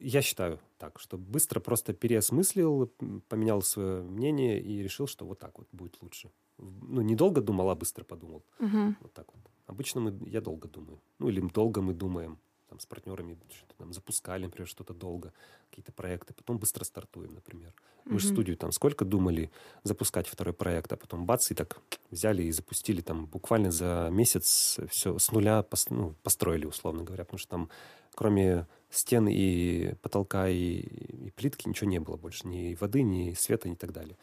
[0.00, 2.92] я считаю так, что быстро просто переосмыслил,
[3.28, 6.30] поменял свое мнение и решил, что вот так вот будет лучше.
[6.58, 8.44] Ну, недолго думал, а быстро подумал.
[8.58, 8.96] Мгм.
[9.00, 9.42] Вот так вот.
[9.66, 11.00] Обычно мы, я долго думаю.
[11.18, 12.38] Ну, или долго мы думаем.
[12.68, 15.32] Там, с партнерами что-то там запускали, например, что-то долго,
[15.70, 16.34] какие-то проекты.
[16.34, 17.72] Потом быстро стартуем, например.
[18.04, 19.50] Мы же студию там сколько думали
[19.82, 24.78] запускать второй проект, а потом бац, и так взяли и запустили там буквально за месяц
[24.88, 27.24] все с нуля пос- ну, построили, условно говоря.
[27.24, 27.70] Потому что там
[28.14, 32.48] кроме стен и потолка и, и плитки ничего не было больше.
[32.48, 34.16] Ни воды, ни света, и так далее.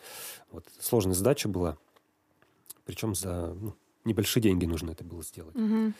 [0.51, 0.65] Вот.
[0.79, 1.77] Сложная задача была.
[2.85, 5.55] Причем за ну, небольшие деньги нужно это было сделать.
[5.55, 5.93] Мгм.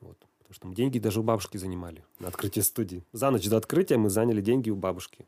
[0.00, 0.18] Вот.
[0.48, 3.04] Потому что мы деньги даже у бабушки занимали на открытие студии.
[3.12, 5.26] За ночь до открытия мы заняли деньги у бабушки.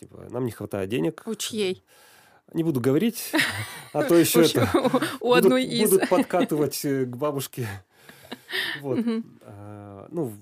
[0.00, 1.22] Типа, нам не хватает денег.
[1.24, 1.84] У чьей?
[2.52, 3.30] Не буду говорить,
[3.92, 4.68] а то еще это...
[5.20, 5.90] у одной из.
[5.92, 7.68] Будут подкатывать э, к бабушке.
[8.80, 8.98] Вот.
[9.42, 10.32] А, Ну,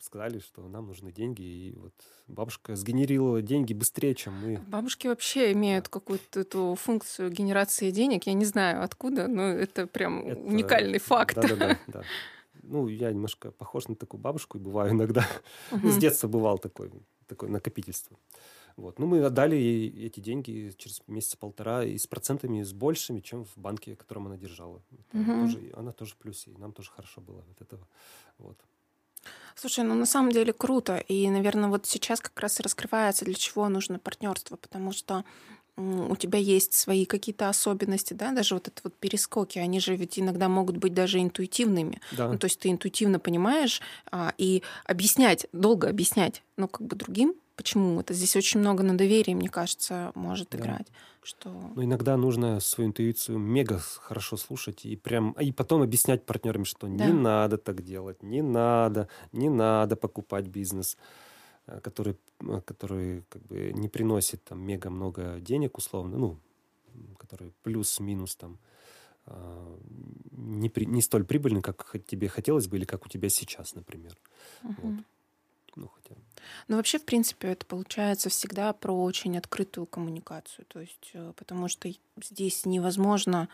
[0.00, 1.42] сказали, что нам нужны деньги.
[1.42, 1.92] И вот
[2.26, 4.56] бабушка сгенерировала деньги быстрее, чем мы.
[4.66, 8.24] Бабушки вообще имеют какую-то эту функцию генерации денег.
[8.26, 11.36] Я не знаю откуда, но это прям Это- уникальный факт.
[11.36, 12.02] Да-да-да.
[12.62, 15.26] Ну, я немножко похож на такую бабушку и бываю иногда.
[15.70, 16.90] Ну, с детства бывал такой,
[17.26, 18.16] такое накопительство.
[18.76, 18.98] Вот.
[18.98, 23.44] Ну, мы отдали ей эти деньги через месяца полтора и с процентами с большими, чем
[23.44, 24.82] в банке, которым она держала.
[25.12, 25.40] Мгм.
[25.40, 27.86] тоже- она тоже в плюсе, и нам тоже хорошо было от этого.
[28.38, 28.56] Вот.
[29.54, 30.96] Слушай, ну на самом деле круто.
[30.96, 35.24] И, наверное, вот сейчас как раз и раскрывается, для чего нужно партнерство, потому что
[35.76, 40.18] у тебя есть свои какие-то особенности, да, даже вот это вот перескоки, они же ведь
[40.18, 42.00] иногда могут быть даже интуитивными.
[42.10, 42.28] Да.
[42.28, 43.80] Ну, то есть ты интуитивно понимаешь,
[44.10, 48.12] а, и объяснять, долго объяснять, ну, как бы другим, почему это.
[48.14, 50.58] Здесь очень много на доверии, мне кажется, может Да.
[50.58, 50.86] играть.
[51.22, 51.50] Что...
[51.74, 56.86] Но иногда нужно свою интуицию мега хорошо слушать и прям и потом объяснять партнерам, что
[56.88, 57.06] Да.
[57.06, 60.96] не надо так делать, не надо, не надо покупать бизнес,
[61.82, 66.38] который, э, который как бы не приносит там мега много денег условно, ну,
[67.18, 68.58] который плюс-минус там
[69.26, 69.78] а,
[70.32, 74.16] не, при- не столь прибыльный, как тебе хотелось бы или как у тебя сейчас, например.
[74.62, 74.76] Мгм.
[74.76, 75.04] Вот.
[75.76, 76.14] Ну, хотя...
[76.68, 80.66] Ну, вообще, в принципе, это получается всегда про очень открытую коммуникацию.
[80.66, 81.90] То есть, э, потому что
[82.22, 83.48] здесь невозможно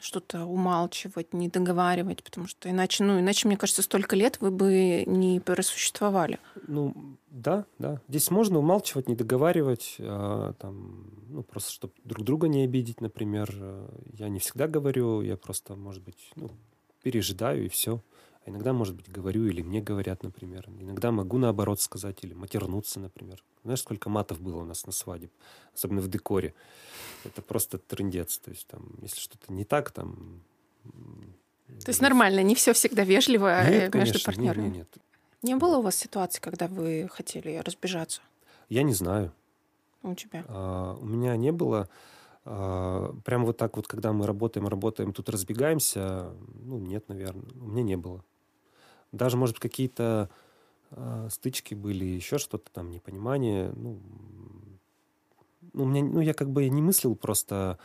[0.00, 5.04] что-то умалчивать, не договаривать, потому что иначе, ну, иначе, мне кажется, столько лет вы бы
[5.06, 6.38] не просуществовали.
[6.66, 6.94] Ну,
[7.28, 8.00] да, да.
[8.08, 13.54] Здесь можно умалчивать, не договаривать, а, там, ну, просто чтобы друг друга не обидеть, например.
[14.12, 16.50] Я не всегда говорю, я просто, может быть, ну,
[17.02, 18.00] пережидаю и все.
[18.44, 20.68] А иногда, может быть, говорю или мне говорят, например.
[20.80, 23.42] Иногда могу наоборот сказать или матернуться, например.
[23.62, 25.30] Знаешь, сколько матов было у нас на свадьбе,
[25.74, 26.54] особенно в декоре.
[27.24, 28.38] Это просто трындец.
[28.38, 30.42] То есть там, если что-то не так, там...
[30.84, 34.64] То есть нормально, не все всегда вежливо э, Нет, между конечно, нет, партнерами.
[34.64, 34.88] нет, нет.
[35.42, 38.20] Не было у вас ситуации, когда вы хотели разбежаться
[38.68, 39.32] Я не знаю.
[40.02, 40.44] у тебя?
[40.48, 41.88] А, у меня не было.
[42.44, 46.32] а, прям вот так вот, когда мы работаем, работаем, тут разбегаемся,
[46.64, 47.46] ну, нет, наверное.
[47.54, 48.24] У меня не было.
[49.12, 50.30] Даже, может, какие-то
[50.90, 53.72] а, стычки были, еще что-то там, непонимание.
[53.76, 54.00] Ну,
[55.72, 57.78] ну, у меня, ну, я как бы не мыслил просто,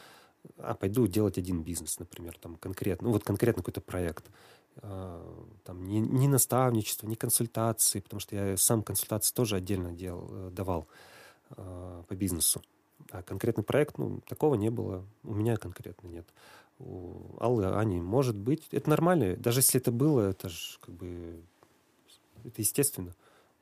[0.58, 4.26] а, пойду делать один бизнес, например, там конкретно, ну, вот конкретно какой-то проект.
[4.82, 10.28] А, Там не, не наставничество, не консультации, потому что я сам консультации тоже отдельно делал,
[10.30, 10.88] э, давал
[11.52, 12.62] а, по бизнесу.
[13.12, 15.06] А конкретный проект, ну, такого не было.
[15.24, 16.28] У меня конкретно нет.
[16.80, 18.68] У Аллы, Ани, может быть.
[18.72, 19.36] Это нормально.
[19.36, 21.42] Даже если это было, это же как бы...
[22.44, 23.16] Это естественно.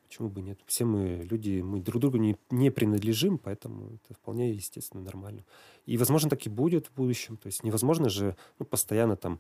[0.07, 0.59] Почему бы нет?
[0.65, 5.43] Все мы люди, мы друг другу не, не принадлежим, поэтому это вполне естественно, нормально.
[5.85, 7.37] И, возможно, так и будет в будущем.
[7.37, 9.39] То есть невозможно же ну, постоянно там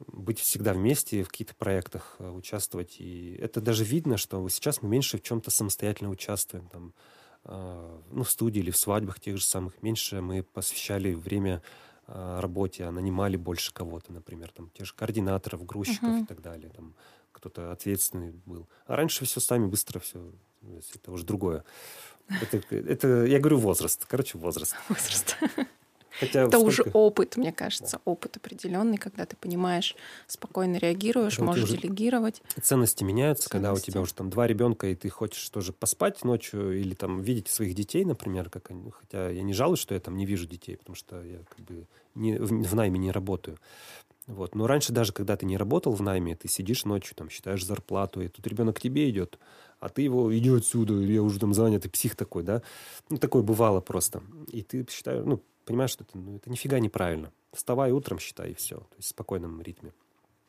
[0.00, 2.96] быть всегда вместе в каких-то проектах э, участвовать.
[2.98, 6.68] И это даже видно, что сейчас мы меньше в чем-то самостоятельно участвуем.
[6.68, 6.94] Там,
[7.44, 9.82] э, ну, в студии или в свадьбах тех же самых.
[9.82, 11.62] Меньше мы посвящали время
[12.06, 16.22] работе, а нанимали больше кого-то, например, там, тех же координаторов, грузчиков Мгм.
[16.22, 16.70] и так далее.
[16.70, 16.94] Там,
[17.32, 18.68] кто-то ответственный был.
[18.86, 20.32] А раньше все сами быстро все.
[20.94, 21.64] Это уже другое.
[22.28, 24.04] Это, это, я говорю, возраст.
[24.06, 24.74] Короче, возраст.
[24.88, 25.36] Возраст.
[26.20, 29.96] Хотя Это уже сколько- опыт, мне кажется, опыт определенный, когда ты понимаешь,
[30.26, 32.42] спокойно реагируешь, тебя можешь уже- делегировать.
[32.62, 33.90] ценности меняются, когда у Ценности.
[33.90, 37.74] тебя уже там два ребенка, и ты хочешь тоже поспать ночью или там видеть своих
[37.74, 38.90] детей, например, как они.
[38.90, 41.86] Хотя я не жалуюсь, что я там не вижу детей, потому что я как бы
[42.14, 43.58] не, в, в найме не работаю.
[44.26, 44.54] Вот.
[44.54, 48.22] Но раньше даже, когда ты не работал в найме, ты сидишь ночью, там, считаешь зарплату,
[48.22, 49.38] и тут ребенок к тебе идет,
[49.80, 52.62] а ты его, иди отсюда, я уже там занят, и псих такой, да?
[53.10, 54.22] Ну, такое бывало просто.
[54.48, 57.32] И ты считаешь, ну, понимаешь, что это, ну, это нифига неправильно.
[57.52, 58.76] Вставай утром, считай, и все.
[58.76, 59.92] То есть в спокойном ритме.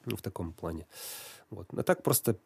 [0.06, 0.88] Ну, в таком плане.
[1.50, 1.68] Вот.
[1.76, 2.38] А так просто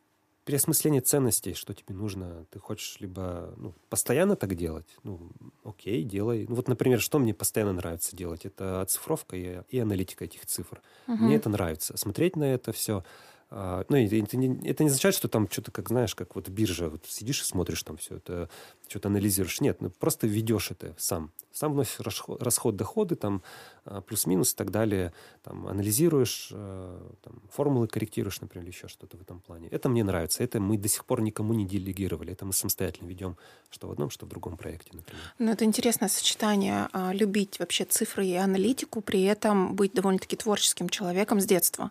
[0.49, 2.45] переосмысление ценностей, что тебе нужно.
[2.49, 5.29] Ты хочешь либо ну, постоянно так делать, ну,
[5.63, 6.47] окей, делай.
[6.49, 8.45] Ну, вот, например, что мне постоянно нравится делать?
[8.45, 10.81] Это оцифровка и, и аналитика этих цифр.
[11.05, 11.25] Мгм.
[11.25, 11.97] Мне это нравится.
[11.97, 13.03] Смотреть на это все.
[13.51, 17.41] А, ну, это, не, означает, что там что-то, как знаешь, как вот биржа, вот сидишь
[17.41, 18.47] и смотришь там все это,
[18.87, 19.59] что-то анализируешь.
[19.59, 21.31] Нет, ну, просто ведешь это сам.
[21.51, 23.41] Сам вносишь расход, расход доходы, там,
[23.85, 25.13] а, плюс-минус и так далее.
[25.41, 29.67] Там, анализируешь, а, там, формулы корректируешь, например, или еще что-то в этом плане.
[29.69, 30.43] Это мне нравится.
[30.43, 32.33] Это мы до сих пор никому не делегировали.
[32.33, 33.35] Это мы самостоятельно ведем,
[33.71, 35.23] что в одном, что в другом проекте, например.
[35.39, 36.87] Ну, это интересное сочетание.
[37.13, 41.89] Любить вообще цифры и аналитику, при этом быть довольно-таки творческим человеком с детства.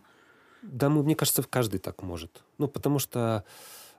[0.62, 2.42] Да, ну, мне кажется, каждый так может.
[2.58, 3.44] Ну, потому что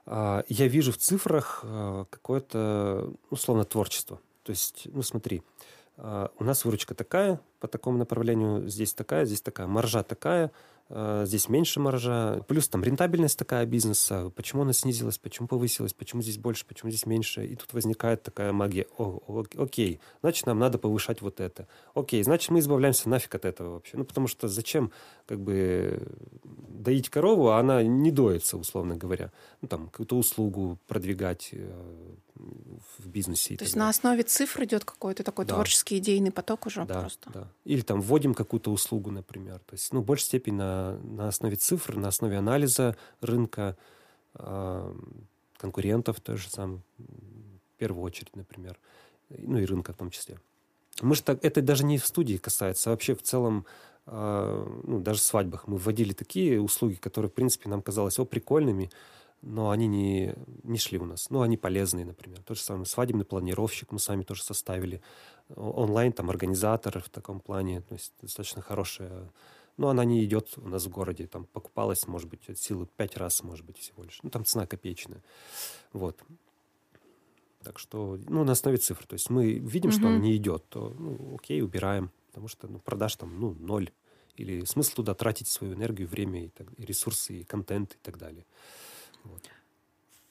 [0.06, 4.20] а, я вижу в цифрах а, какое-то, условно, творчество.
[4.42, 5.42] То есть, ну, смотри,
[5.96, 10.50] а, у нас выручка такая, по такому направлению, здесь такая, здесь такая, маржа такая,
[10.90, 16.38] здесь меньше маржа, плюс там рентабельность такая бизнеса, почему она снизилась, почему повысилась, почему здесь
[16.38, 21.22] больше, почему здесь меньше, и тут возникает такая магия, о, окей, значит, нам надо повышать
[21.22, 24.90] вот это, окей, значит, мы избавляемся нафиг от этого вообще, ну, потому что зачем,
[25.26, 26.02] как бы,
[26.68, 31.70] доить корову, а она не доится, условно говоря, ну, там, какую-то услугу продвигать э,
[32.98, 33.56] в бизнесе.
[33.56, 33.84] То есть далее.
[33.86, 35.54] на основе цифр идет какой-то такой Да.
[35.54, 37.30] творческий идейный поток уже Да, просто.
[37.32, 37.48] да.
[37.64, 39.58] Или там вводим какую-то услугу, например.
[39.60, 43.76] То есть, ну, в большей степени на, на основе цифр, на основе анализа рынка,
[44.34, 44.94] а,
[45.58, 48.78] конкурентов тоже сам, в первую очередь, например.
[49.28, 50.38] Ну, и рынка в том числе.
[51.02, 53.64] Мы же так, это даже не в студии касается, а вообще в целом,
[54.06, 58.24] а, ну, даже в свадьбах мы вводили такие услуги, которые, в принципе, нам казалось, о,
[58.24, 58.90] прикольными,
[59.42, 61.30] но они не, не шли у нас.
[61.30, 62.42] Ну, они полезные, например.
[62.42, 65.00] То же самое свадебный планировщик мы сами тоже составили.
[65.56, 69.30] Онлайн там организатор в таком плане, то есть достаточно хорошая.
[69.76, 71.26] Но она не идет у нас в городе.
[71.26, 74.20] Там покупалась, может быть, от силы пять раз, может быть, всего лишь.
[74.22, 75.22] Ну, там цена копеечная.
[75.92, 76.18] Вот.
[77.62, 79.06] Так что, ну, на основе цифр.
[79.06, 80.14] То есть мы видим, что Мгм.
[80.16, 82.10] он не идет, то, ну, окей, убираем.
[82.28, 83.90] Потому что ну, продаж там, ну, ноль.
[84.36, 88.18] Или смысл туда тратить свою энергию, время, и, так, и ресурсы, и контент, и так
[88.18, 88.44] далее.
[89.24, 89.50] Вот.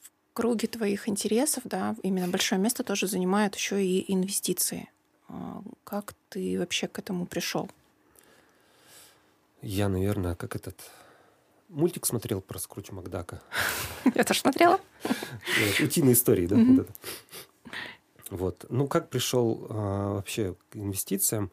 [0.01, 4.89] В круге твоих интересов, да, именно большое место тоже занимают еще и инвестиции.
[5.27, 7.69] А, Как ты вообще к этому пришел?
[9.61, 10.79] Я, наверное, как этот
[11.67, 13.41] мультик смотрел про Скруча Макдака.
[14.15, 14.79] Я тоже смотрела.
[15.03, 16.55] Э, Утиные истории, да?
[16.55, 16.93] Вот, это.
[18.29, 18.65] вот.
[18.69, 21.51] Ну, как пришел а, вообще к инвестициям?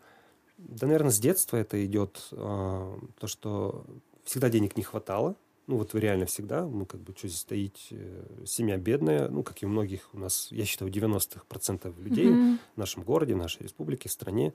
[0.56, 3.84] Да, наверное, с детства это идет а, то, что
[4.24, 5.34] всегда денег не хватало.
[5.66, 6.64] Ну, вот реально всегда.
[6.64, 7.88] Ну, как бы, что здесь стоить?
[7.90, 9.28] э, Семья бедная.
[9.28, 12.58] Ну, как и у многих у нас, я считаю, 90% людей Мгм.
[12.74, 14.52] в нашем городе, в нашей республике, стране,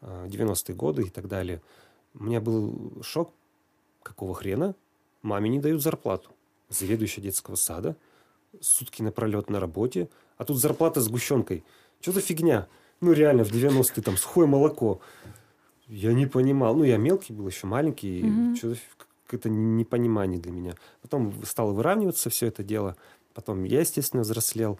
[0.00, 1.60] а, 90-е годы и так далее.
[2.14, 3.32] У меня был шок,
[4.02, 4.74] какого хрена
[5.22, 6.30] маме не дают зарплату.
[6.70, 7.96] Заведующая детского сада,
[8.60, 11.64] сутки напролет на работе, а тут зарплата с сгущенкой.
[12.00, 12.66] Что за фигня?
[13.02, 15.00] Ну, реально, в 90-е там сухое молоко.
[15.86, 16.74] Я не понимал.
[16.76, 18.22] Ну, я мелкий был еще, маленький.
[18.22, 18.56] Мгм.
[18.56, 18.78] Что-то
[19.26, 20.74] какое-то непонимание для меня.
[21.02, 22.96] Потом стало выравниваться все это дело.
[23.34, 24.78] Потом я, естественно, взрослел.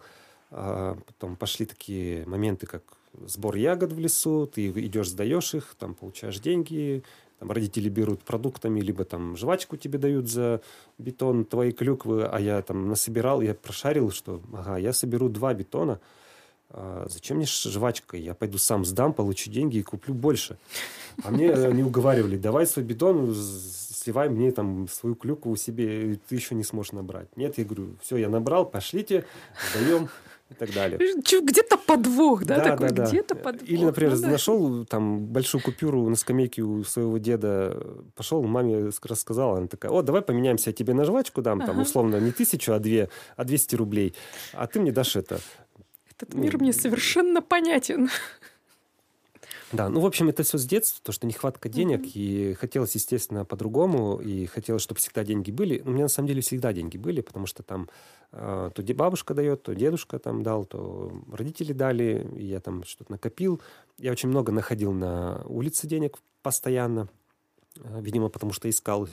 [0.49, 2.83] А потом пошли такие моменты, как
[3.25, 4.47] сбор ягод в лесу.
[4.47, 7.03] Ты идешь, сдаешь их, там получаешь деньги.
[7.39, 10.61] Там родители берут продуктами, либо там жвачку тебе дают за
[10.97, 15.99] бетон твоей клюквы, а я там насобирал, я прошарил, что ага, я соберу два бетона,
[16.71, 18.17] а зачем мне жвачка?
[18.17, 20.57] Я пойду сам сдам, получу деньги и куплю больше.
[21.23, 23.31] А мне они уговаривали, давай свой бетон,
[24.07, 27.27] с- сливай мне там свою клюкву себе, ты еще не сможешь набрать.
[27.35, 29.25] Нет, я говорю, все, я набрал, пошлите,
[29.71, 30.07] сдаем
[30.49, 30.97] и так далее.
[31.41, 32.91] Где-то подвох, да, такой?
[32.91, 33.05] да.
[33.05, 33.69] Где-то подвох.
[33.69, 34.29] Или, например, Ну да.
[34.29, 37.77] нашел там большую купюру на скамейке у своего деда,
[38.15, 41.71] пошел, маме ск- рассказал, она такая, о, давай поменяемся, я тебе на жвачку дам, там,
[41.71, 41.81] Ага.
[41.81, 44.13] условно, не тысячу, а две, а 200 рублей,
[44.53, 45.39] а ты мне дашь это.
[46.17, 48.09] Этот мир мне совершенно понятен.
[49.71, 52.11] Да, ну, в общем, это все с детства, то, что нехватка денег, Мгм.
[52.13, 55.81] и хотелось, естественно, по-другому, и хотелось, чтобы всегда деньги были.
[55.85, 57.89] У меня, на самом деле, всегда деньги были, потому что там
[58.31, 63.11] э, то бабушка дает, то дедушка там дал, то родители дали, и я там что-то
[63.11, 63.61] накопил.
[63.97, 67.09] Я очень много находил на улице денег постоянно,
[67.83, 69.07] Э, видимо, потому что искал.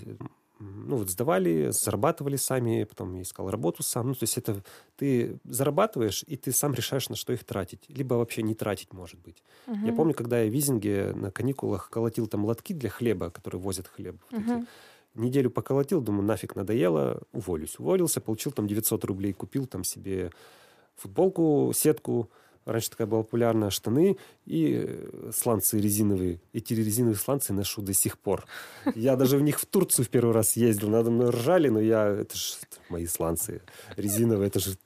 [0.61, 4.09] Ну, вот сдавали, зарабатывали сами, потом я искал работу сам.
[4.09, 4.63] Ну, то есть это
[4.97, 7.85] ты зарабатываешь, и ты сам решаешь, на что их тратить.
[7.89, 9.43] Либо вообще не тратить, может быть.
[9.67, 9.95] Я Мгм.
[9.97, 14.17] помню, когда я в Визинге на каникулах колотил там лотки для хлеба, которые возят хлеб.
[14.31, 14.51] вот эти.
[14.51, 14.67] Мгм.
[15.15, 17.79] Неделю поколотил, думаю, нафиг надоело, уволюсь.
[17.79, 20.31] Уволился, получил там 900 рублей, купил там себе
[20.97, 22.31] футболку, сетку,
[22.65, 26.41] раньше такая была популярная, штаны и э, сланцы резиновые.
[26.53, 28.45] Эти резиновые сланцы ношу до сих пор.
[28.95, 32.07] Я даже в них в Турцию в первый раз ездил, надо мной ржали, но я,
[32.09, 32.55] это же
[32.89, 33.63] мои сланцы
[33.97, 34.77] резиновые, это же...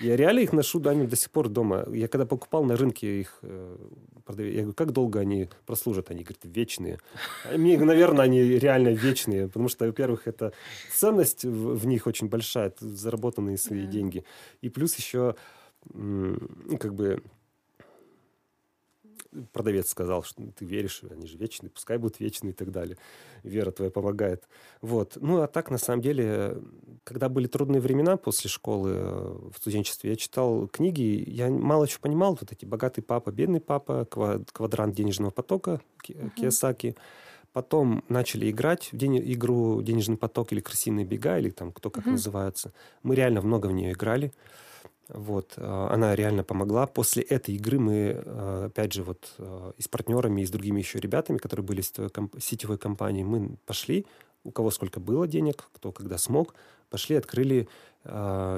[0.00, 1.86] Я реально их ношу, да, они до сих пор дома.
[1.92, 3.76] Я когда покупал на рынке их э,
[4.24, 6.10] продавец, я говорю, как долго они прослужат?
[6.10, 6.98] Они говорят, вечные.
[7.44, 10.52] А Мне, наверное, они реально вечные, потому что, во-первых, это
[10.92, 13.92] ценность в, в них очень большая, заработанные свои Да.
[13.92, 14.24] деньги.
[14.60, 15.36] И плюс еще,
[16.78, 17.22] как бы,
[19.52, 22.96] продавец сказал, что ты веришь, они же вечные, пускай будут вечные и так далее.
[23.42, 24.44] Вера твоя помогает.
[24.80, 25.16] Вот.
[25.20, 26.58] Ну, а так, на самом деле,
[27.04, 32.02] когда были трудные времена после школы э, в студенчестве, я читал книги, я мало чего
[32.02, 36.32] понимал, вот эти «Богатый папа», «Бедный папа», «Ква- «Квадрант денежного потока» Ки- Мгм.
[36.36, 36.96] Кiyosaki.
[37.52, 42.04] Потом начали играть в день- игру «Денежный поток» или «Крысиные бега», или там кто как
[42.04, 42.14] Мгм.
[42.14, 42.72] называются.
[43.02, 44.32] Мы реально много в нее играли.
[45.08, 46.86] Вот, э, она реально помогла.
[46.86, 50.80] После этой игры мы, э, опять же, вот э, и с партнерами, и с другими
[50.80, 54.06] еще ребятами, которые были в сетевой комп- сетевой компании, мы пошли,
[54.44, 56.54] у кого сколько было денег, кто когда смог,
[56.90, 57.68] пошли, открыли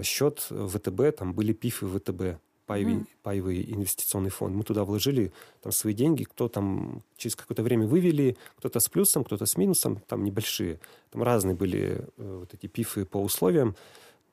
[0.02, 4.54] счет ВТБ, там были пифы ВТБ, паевый, паевый инвестиционный фонд.
[4.54, 9.24] Мы туда вложили там свои деньги, кто там через какое-то время вывели, кто-то с плюсом,
[9.24, 10.80] кто-то с минусом, там небольшие.
[11.10, 13.76] Там разные были э, вот эти пифы по условиям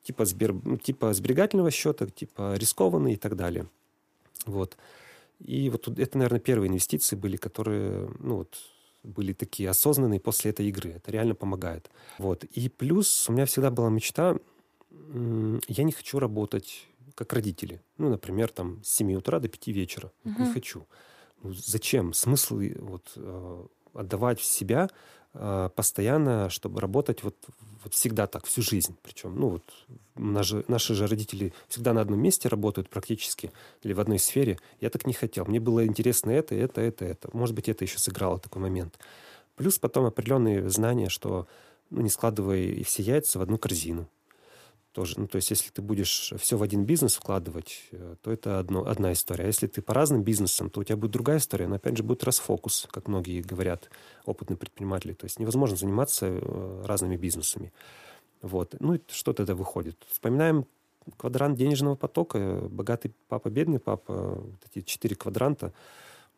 [0.02, 3.66] типа, сбер, ну, типа сберегательного счета, типа рискованный и так далее.
[4.46, 4.76] Вот.
[5.38, 8.56] И вот тут это, наверное, первые инвестиции были, которые, ну вот,
[9.02, 10.90] были такие осознанные после этой игры.
[10.90, 11.90] Это реально помогает.
[12.18, 12.44] Вот.
[12.44, 14.36] И плюс у меня всегда была мечта,
[15.68, 17.82] я не хочу работать как родители.
[17.98, 20.12] Ну, например, там с 7 утра до 5 вечера.
[20.24, 20.86] Вот Не хочу.
[21.42, 22.12] Ну, зачем?
[22.12, 24.88] Смысл вот, э, отдавать в себя
[25.32, 27.36] постоянно, чтобы работать вот,
[27.84, 28.96] вот всегда так, всю жизнь.
[29.02, 29.64] Причем, ну вот,
[30.14, 33.50] наши, наши же родители всегда на одном месте работают практически,
[33.82, 34.58] или в одной сфере.
[34.80, 35.46] Я так не хотел.
[35.46, 37.30] Мне было интересно это, это, это, это.
[37.32, 38.98] Может быть, это еще сыграло такой момент.
[39.56, 41.46] Плюс потом определенные знания, что
[41.90, 44.08] ну, не складывай все яйца в одну корзину.
[44.92, 48.58] Тоже, ну, то есть, если ты будешь все в один бизнес вкладывать, э, то это
[48.58, 49.44] одно, одна история.
[49.44, 52.02] А если ты по разным бизнесам, то у тебя будет другая история, но опять же
[52.02, 53.88] будет расфокус, как многие говорят,
[54.26, 55.14] опытные предприниматели.
[55.14, 57.72] То есть невозможно заниматься э, разными бизнесами.
[58.42, 58.74] Вот.
[58.80, 59.96] Ну, и что тогда выходит?
[60.10, 60.66] Вспоминаем
[61.16, 65.72] квадрант денежного потока, богатый папа, бедный папа, вот эти четыре квадранта,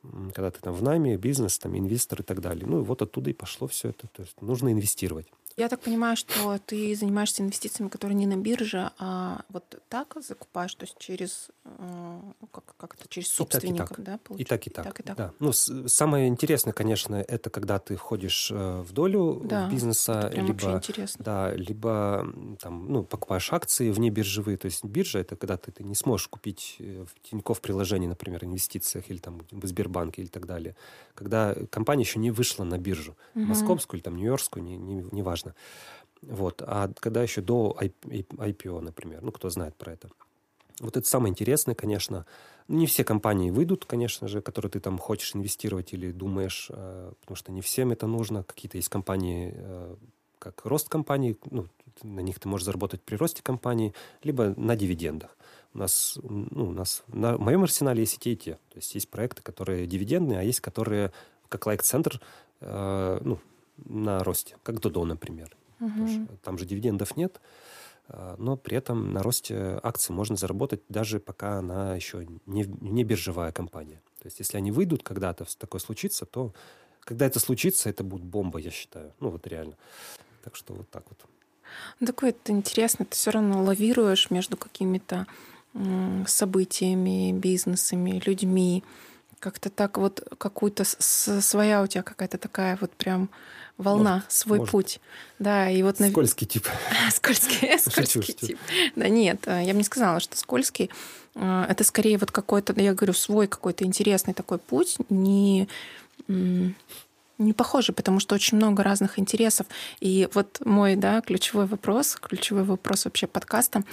[0.02, 2.66] когда ты там в найме, бизнес, там, инвестор и так далее.
[2.66, 4.06] Ну, и вот оттуда и пошло все это.
[4.08, 5.26] То есть нужно инвестировать.
[5.56, 10.74] Я так понимаю, что ты занимаешься инвестициями, которые не на бирже, а вот так закупаешь,
[10.74, 14.02] то есть через э, как, как это через И так, и собственников, так.
[14.02, 14.48] да, И получается?
[14.48, 14.84] так, и так.
[14.84, 15.16] И так, и так.
[15.16, 15.32] Да.
[15.38, 20.82] Ну, самое интересное, конечно, это когда ты входишь э, в долю Да, бизнеса, либо.
[21.18, 22.26] Да, либо
[22.60, 24.56] там, ну, покупаешь акции вне биржевые.
[24.56, 28.44] То есть биржа это когда ты, ты не сможешь купить э, в Тинькофф приложение, например,
[28.44, 30.74] инвестициях или там в Сбербанке или так далее.
[31.14, 33.16] Когда компания еще не вышла на биржу.
[33.34, 33.50] Мгм.
[33.50, 35.02] Московскую или там Нью-Йоркскую, не, не,
[35.44, 35.54] неважно.
[36.22, 36.62] Вот.
[36.66, 40.08] А когда еще до IPO, например, ну, кто знает про это.
[40.80, 42.26] Вот это самое интересное, конечно.
[42.66, 47.36] Не все компании выйдут, конечно же, которые ты там хочешь инвестировать или думаешь, э, потому
[47.36, 48.42] что не всем это нужно.
[48.42, 49.96] Какие-то есть компании, э,
[50.38, 51.66] как рост компании, ну,
[52.02, 55.36] на них ты можешь заработать при росте компании, либо на дивидендах.
[55.74, 58.52] У нас, ну, у нас на моем арсенале есть и те, и те.
[58.70, 61.12] То есть есть проекты, которые дивидендные, а есть, которые,
[61.48, 62.20] как лайк-центр,
[62.60, 63.38] э, ну,
[63.76, 65.56] на росте, как Додо, например.
[65.78, 67.40] Тоже Там же дивидендов нет,
[68.08, 73.04] а, но при этом на росте акций можно заработать даже пока она еще не, не
[73.04, 74.00] биржевая компания.
[74.20, 76.54] То есть если они выйдут когда-то, такое случится, то
[77.00, 79.12] когда это случится, это будет бомба, я считаю.
[79.20, 79.76] Ну вот реально.
[80.42, 81.18] Так что вот так вот.
[82.00, 85.26] Ну, такое это интересно, ты все равно лавируешь между какими-то
[86.26, 88.84] событиями, бизнесами, людьми.
[89.44, 93.28] Как-то так вот какую-то своя у тебя какая-то такая вот прям
[93.76, 94.72] волна, Может, свой может.
[94.72, 95.00] путь.
[95.38, 95.98] Да, и вот...
[95.98, 96.66] Скользкий тип.
[97.10, 98.58] Скользкий, скользкий тип.
[98.96, 100.88] Да нет, э, я бы не сказала, что скользкий.
[101.34, 105.68] Э, Это скорее вот какой-то, я говорю, свой какой-то интересный такой путь, не,
[106.26, 109.66] не похожий, потому что очень много разных интересов.
[110.00, 113.84] И вот мой, да, ключевой вопрос, ключевой вопрос вообще подкаста.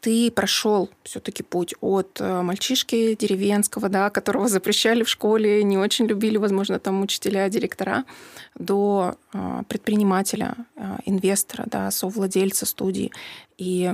[0.00, 6.06] Ты прошел все-таки путь от э, мальчишки деревенского, да, которого запрещали в школе, не очень
[6.06, 8.04] любили, возможно, там учителя, директора,
[8.54, 13.12] до э, предпринимателя, э, инвестора, да, совладельца студии.
[13.58, 13.92] И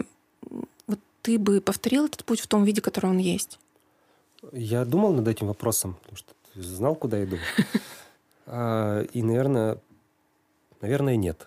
[0.86, 3.59] вот ты бы повторил этот путь в том виде, который он есть?
[4.53, 7.36] Я думал над этим вопросом, потому что знал, куда иду.
[8.53, 9.78] А, и, наверное,
[10.80, 11.47] наверное, нет.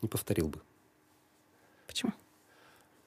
[0.00, 0.60] Не повторил бы.
[1.88, 2.12] Почему?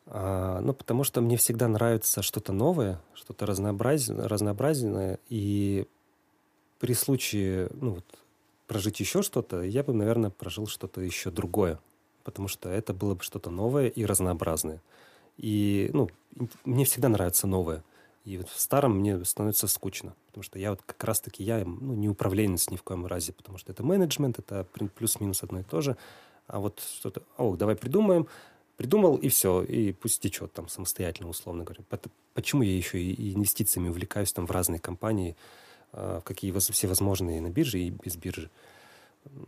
[0.08, 5.20] А, ну, потому что мне всегда нравится что-то новое, что-то разнообразное, разнообразное.
[5.30, 5.88] И
[6.80, 8.06] при случае, ну, вот,
[8.68, 11.80] прожить еще что-то, я бы, наверное, прожил что-то еще другое.
[12.24, 14.82] Потому что это было бы что-то новое и разнообразное.
[15.38, 16.10] И, ну,
[16.64, 17.84] мне всегда нравится новое.
[18.24, 21.94] И вот в старом мне становится скучно, потому что я вот как раз-таки, я ну,
[21.94, 24.64] не управленец ни в коем разе, потому что это менеджмент, это
[24.96, 25.96] плюс-минус одно и то же.
[26.48, 28.28] А вот что-то, о, давай придумаем,
[28.78, 31.84] придумал, и все, и пусть течет там самостоятельно, условно говоря.
[32.34, 35.36] Почему я еще и инвестициями увлекаюсь там в разные компании,
[35.92, 38.50] а, в какие всевозможные на бирже и без биржи?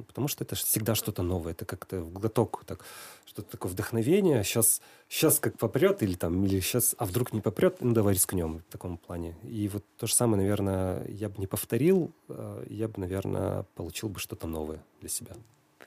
[0.08, 2.84] Потому что это всегда что-то новое, это как-то глоток, так,
[3.26, 4.44] что-то такое вдохновение.
[4.44, 8.60] Сейчас, сейчас как попрет, или там, или сейчас, а вдруг не попрет, ну давай рискнем
[8.68, 9.36] в таком плане.
[9.44, 14.10] И вот то же самое, наверное, я бы не повторил, а, я бы, наверное, получил
[14.10, 15.36] бы что-то новое для себя.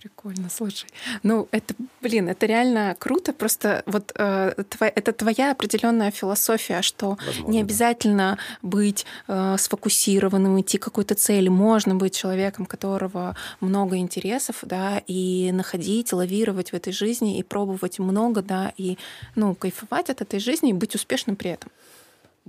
[0.00, 0.88] Прикольно, слушай.
[1.22, 3.34] Ну, это, блин, это реально круто.
[3.34, 8.68] Просто вот э, твоя, это твоя определенная философия, что Возможно, не обязательно да.
[8.68, 11.48] быть э, сфокусированным, идти к какой-то цели.
[11.48, 17.98] Можно быть человеком, которого много интересов, да, и находить, лавировать в этой жизни, и пробовать
[17.98, 18.96] много, да, и,
[19.34, 21.70] ну, кайфовать от этой жизни и быть успешным при этом.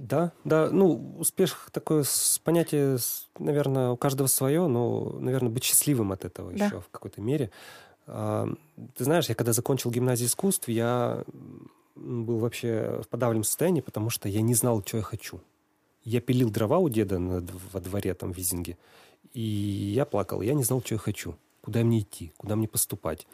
[0.02, 2.04] Да, да, ну, успех такое
[2.44, 2.98] понятие,
[3.38, 6.66] наверное, у каждого свое, но, наверное, быть счастливым от этого да.
[6.66, 7.52] еще в какой-то мере.
[8.08, 8.48] А,
[8.96, 11.24] ты знаешь, я когда закончил гимназию искусств, я
[11.94, 15.40] был вообще в подавленном состоянии, потому что я не знал, что я хочу.
[16.04, 18.80] Я пилил дрова у деда на, во дворе, там, в Визинге,
[19.34, 23.28] и я плакал, я не знал, что я хочу, куда мне идти, куда мне поступать.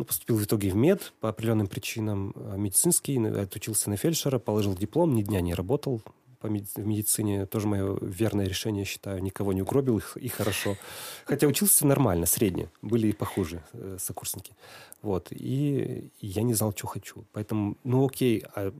[0.00, 2.32] Ну, поступил в итоге в мед по определенным причинам.
[2.34, 6.00] Э, медицинский, отучился на фельдшера, положил диплом, ни дня не работал
[6.38, 7.44] по меди- в медицине.
[7.44, 9.22] Тоже мое верное решение, считаю.
[9.22, 10.78] Никого не угробил их, и хорошо.
[11.26, 12.70] Хотя учился нормально, средне.
[12.80, 14.54] Были и похуже э, сокурсники.
[15.02, 15.32] Вот.
[15.32, 17.26] И, и я не знал, что хочу.
[17.32, 18.42] Поэтому, ну окей.
[18.54, 18.72] А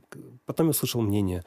[0.47, 1.45] потом я услышал мнение.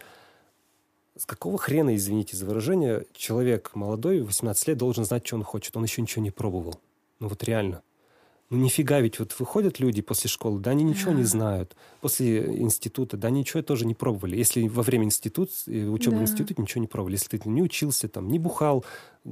[1.16, 5.76] С какого хрена, извините за выражение, человек молодой, 18 лет, должен знать, что он хочет?
[5.76, 6.80] Он еще ничего не пробовал.
[7.18, 7.82] Ну вот реально.
[8.50, 11.74] Ну, нифига, ведь вот выходят люди после школы, да, они ничего не знают.
[12.00, 14.36] После института, да, ничего тоже не пробовали.
[14.36, 16.20] Если во время института, э, учебы да.
[16.20, 17.14] в институте ничего не пробовали.
[17.14, 18.84] Если ты не учился, там, не бухал,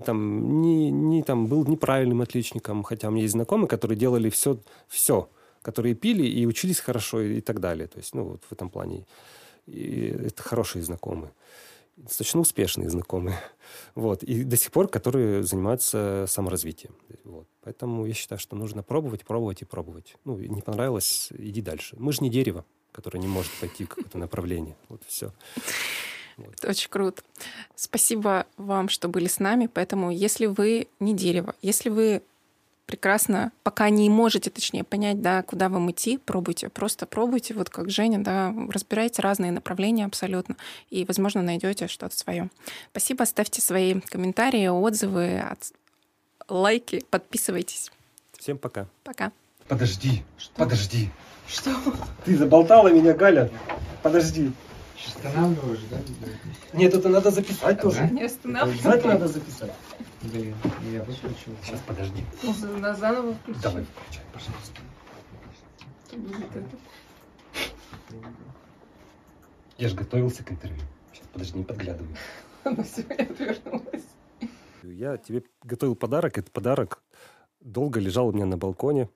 [0.05, 4.59] там, не, не, там, был неправильным отличником, хотя у меня есть знакомые, которые делали все,
[4.89, 5.29] все,
[5.61, 7.89] которые пили и учились хорошо и, и так далее.
[7.89, 9.05] То есть, ну, вот в этом плане.
[9.67, 11.33] И это хорошие знакомые
[11.97, 13.39] достаточно успешные знакомые.
[13.95, 14.23] Вот.
[14.23, 16.95] И до сих пор, которые занимаются саморазвитием.
[17.25, 17.47] Вот.
[17.63, 20.17] Поэтому я считаю, что нужно пробовать, пробовать и пробовать.
[20.25, 21.97] Ну, не понравилось, иди дальше.
[21.99, 24.77] Мы же не дерево, которое не может пойти в какое-то направление.
[24.89, 25.33] Вот все.
[26.37, 26.55] Вот.
[26.55, 27.23] Это очень круто.
[27.77, 29.69] Спасибо вам, что были с нами.
[29.73, 32.23] Поэтому, если вы не дерево, если вы
[32.93, 37.89] прекрасно, пока не можете, точнее, понять, да, куда вам идти, пробуйте, просто пробуйте, вот как
[37.89, 40.57] Женя, да, разбирайте разные направления абсолютно,
[40.91, 42.51] и, возможно, найдете что-то свое.
[42.91, 45.43] Спасибо, ставьте свои комментарии, отзывы,
[46.51, 47.91] лайки, подписывайтесь.
[48.39, 48.87] Всем пока.
[49.05, 49.33] Пока.
[49.69, 50.53] Подожди, что?
[50.55, 51.09] подожди.
[51.49, 51.75] Что?
[52.27, 53.51] Ты заболтала меня, Галя.
[54.03, 54.53] Подожди.
[55.09, 55.99] Останавливаешь, да?
[56.73, 57.83] Нет, это надо записать да?
[57.83, 58.09] тоже.
[58.11, 58.75] Не останавливай.
[58.75, 59.73] Обязательно надо записать.
[60.23, 60.55] Блин,
[60.93, 61.57] я выключил.
[61.65, 62.25] Сейчас, подожди.
[62.79, 63.61] На заново включи.
[63.61, 64.81] Давай, включай, пожалуйста.
[69.79, 70.83] Я же готовился к интервью.
[71.13, 72.17] Сейчас, подожди, не подглядывай.
[72.65, 74.05] Ну все, я отвернулась.
[74.85, 76.39] Я тебе готовил подарок.
[76.39, 77.03] Этот подарок
[77.61, 79.09] долго лежал у меня на балконе а,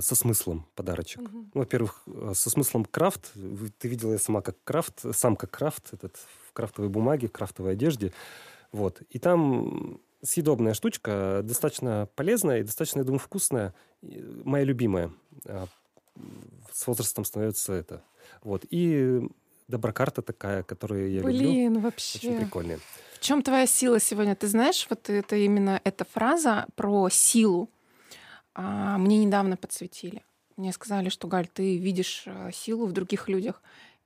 [0.00, 1.22] со смыслом подарочек.
[1.22, 1.38] Угу.
[1.54, 3.32] Ну, во-первых, э, со смыслом крафт.
[3.78, 6.16] Ты видела я сама как крафт, сам как крафт, этот
[6.48, 8.12] в крафтовой бумаге, в крафтовой одежде.
[8.72, 9.02] Вот.
[9.10, 13.74] И там съедобная штучка, достаточно полезная и достаточно, я думаю, вкусная.
[14.02, 15.12] Моя любимая.
[15.46, 15.66] А,
[16.72, 18.02] с возрастом становится это.
[18.42, 18.64] Вот.
[18.70, 19.22] И
[19.68, 21.50] доброкарта такая, которую я Блин, люблю.
[21.50, 22.18] Блин, вообще.
[22.18, 22.78] Очень прикольная.
[23.14, 24.34] В чем твоя сила сегодня?
[24.34, 27.70] Ты знаешь, вот это именно эта фраза про силу.
[28.54, 30.22] А, мне недавно подсветили.
[30.56, 33.62] Мне сказали, что, Галь, ты видишь э, силу в других людях.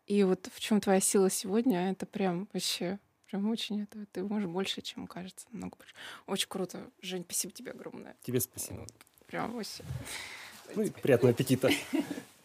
[0.07, 2.99] И вот в чем твоя сила сегодня, это прям вообще
[3.31, 4.07] Прям очень это.
[4.07, 5.47] Ты можешь больше, чем кажется.
[5.51, 5.95] Много больше.
[6.27, 6.91] Очень круто.
[7.03, 8.17] Жень, спасибо тебе огромное.
[8.23, 8.87] Тебе спасибо.
[9.27, 9.85] Прям вообще.
[10.75, 11.71] Ну и приятного аппетита.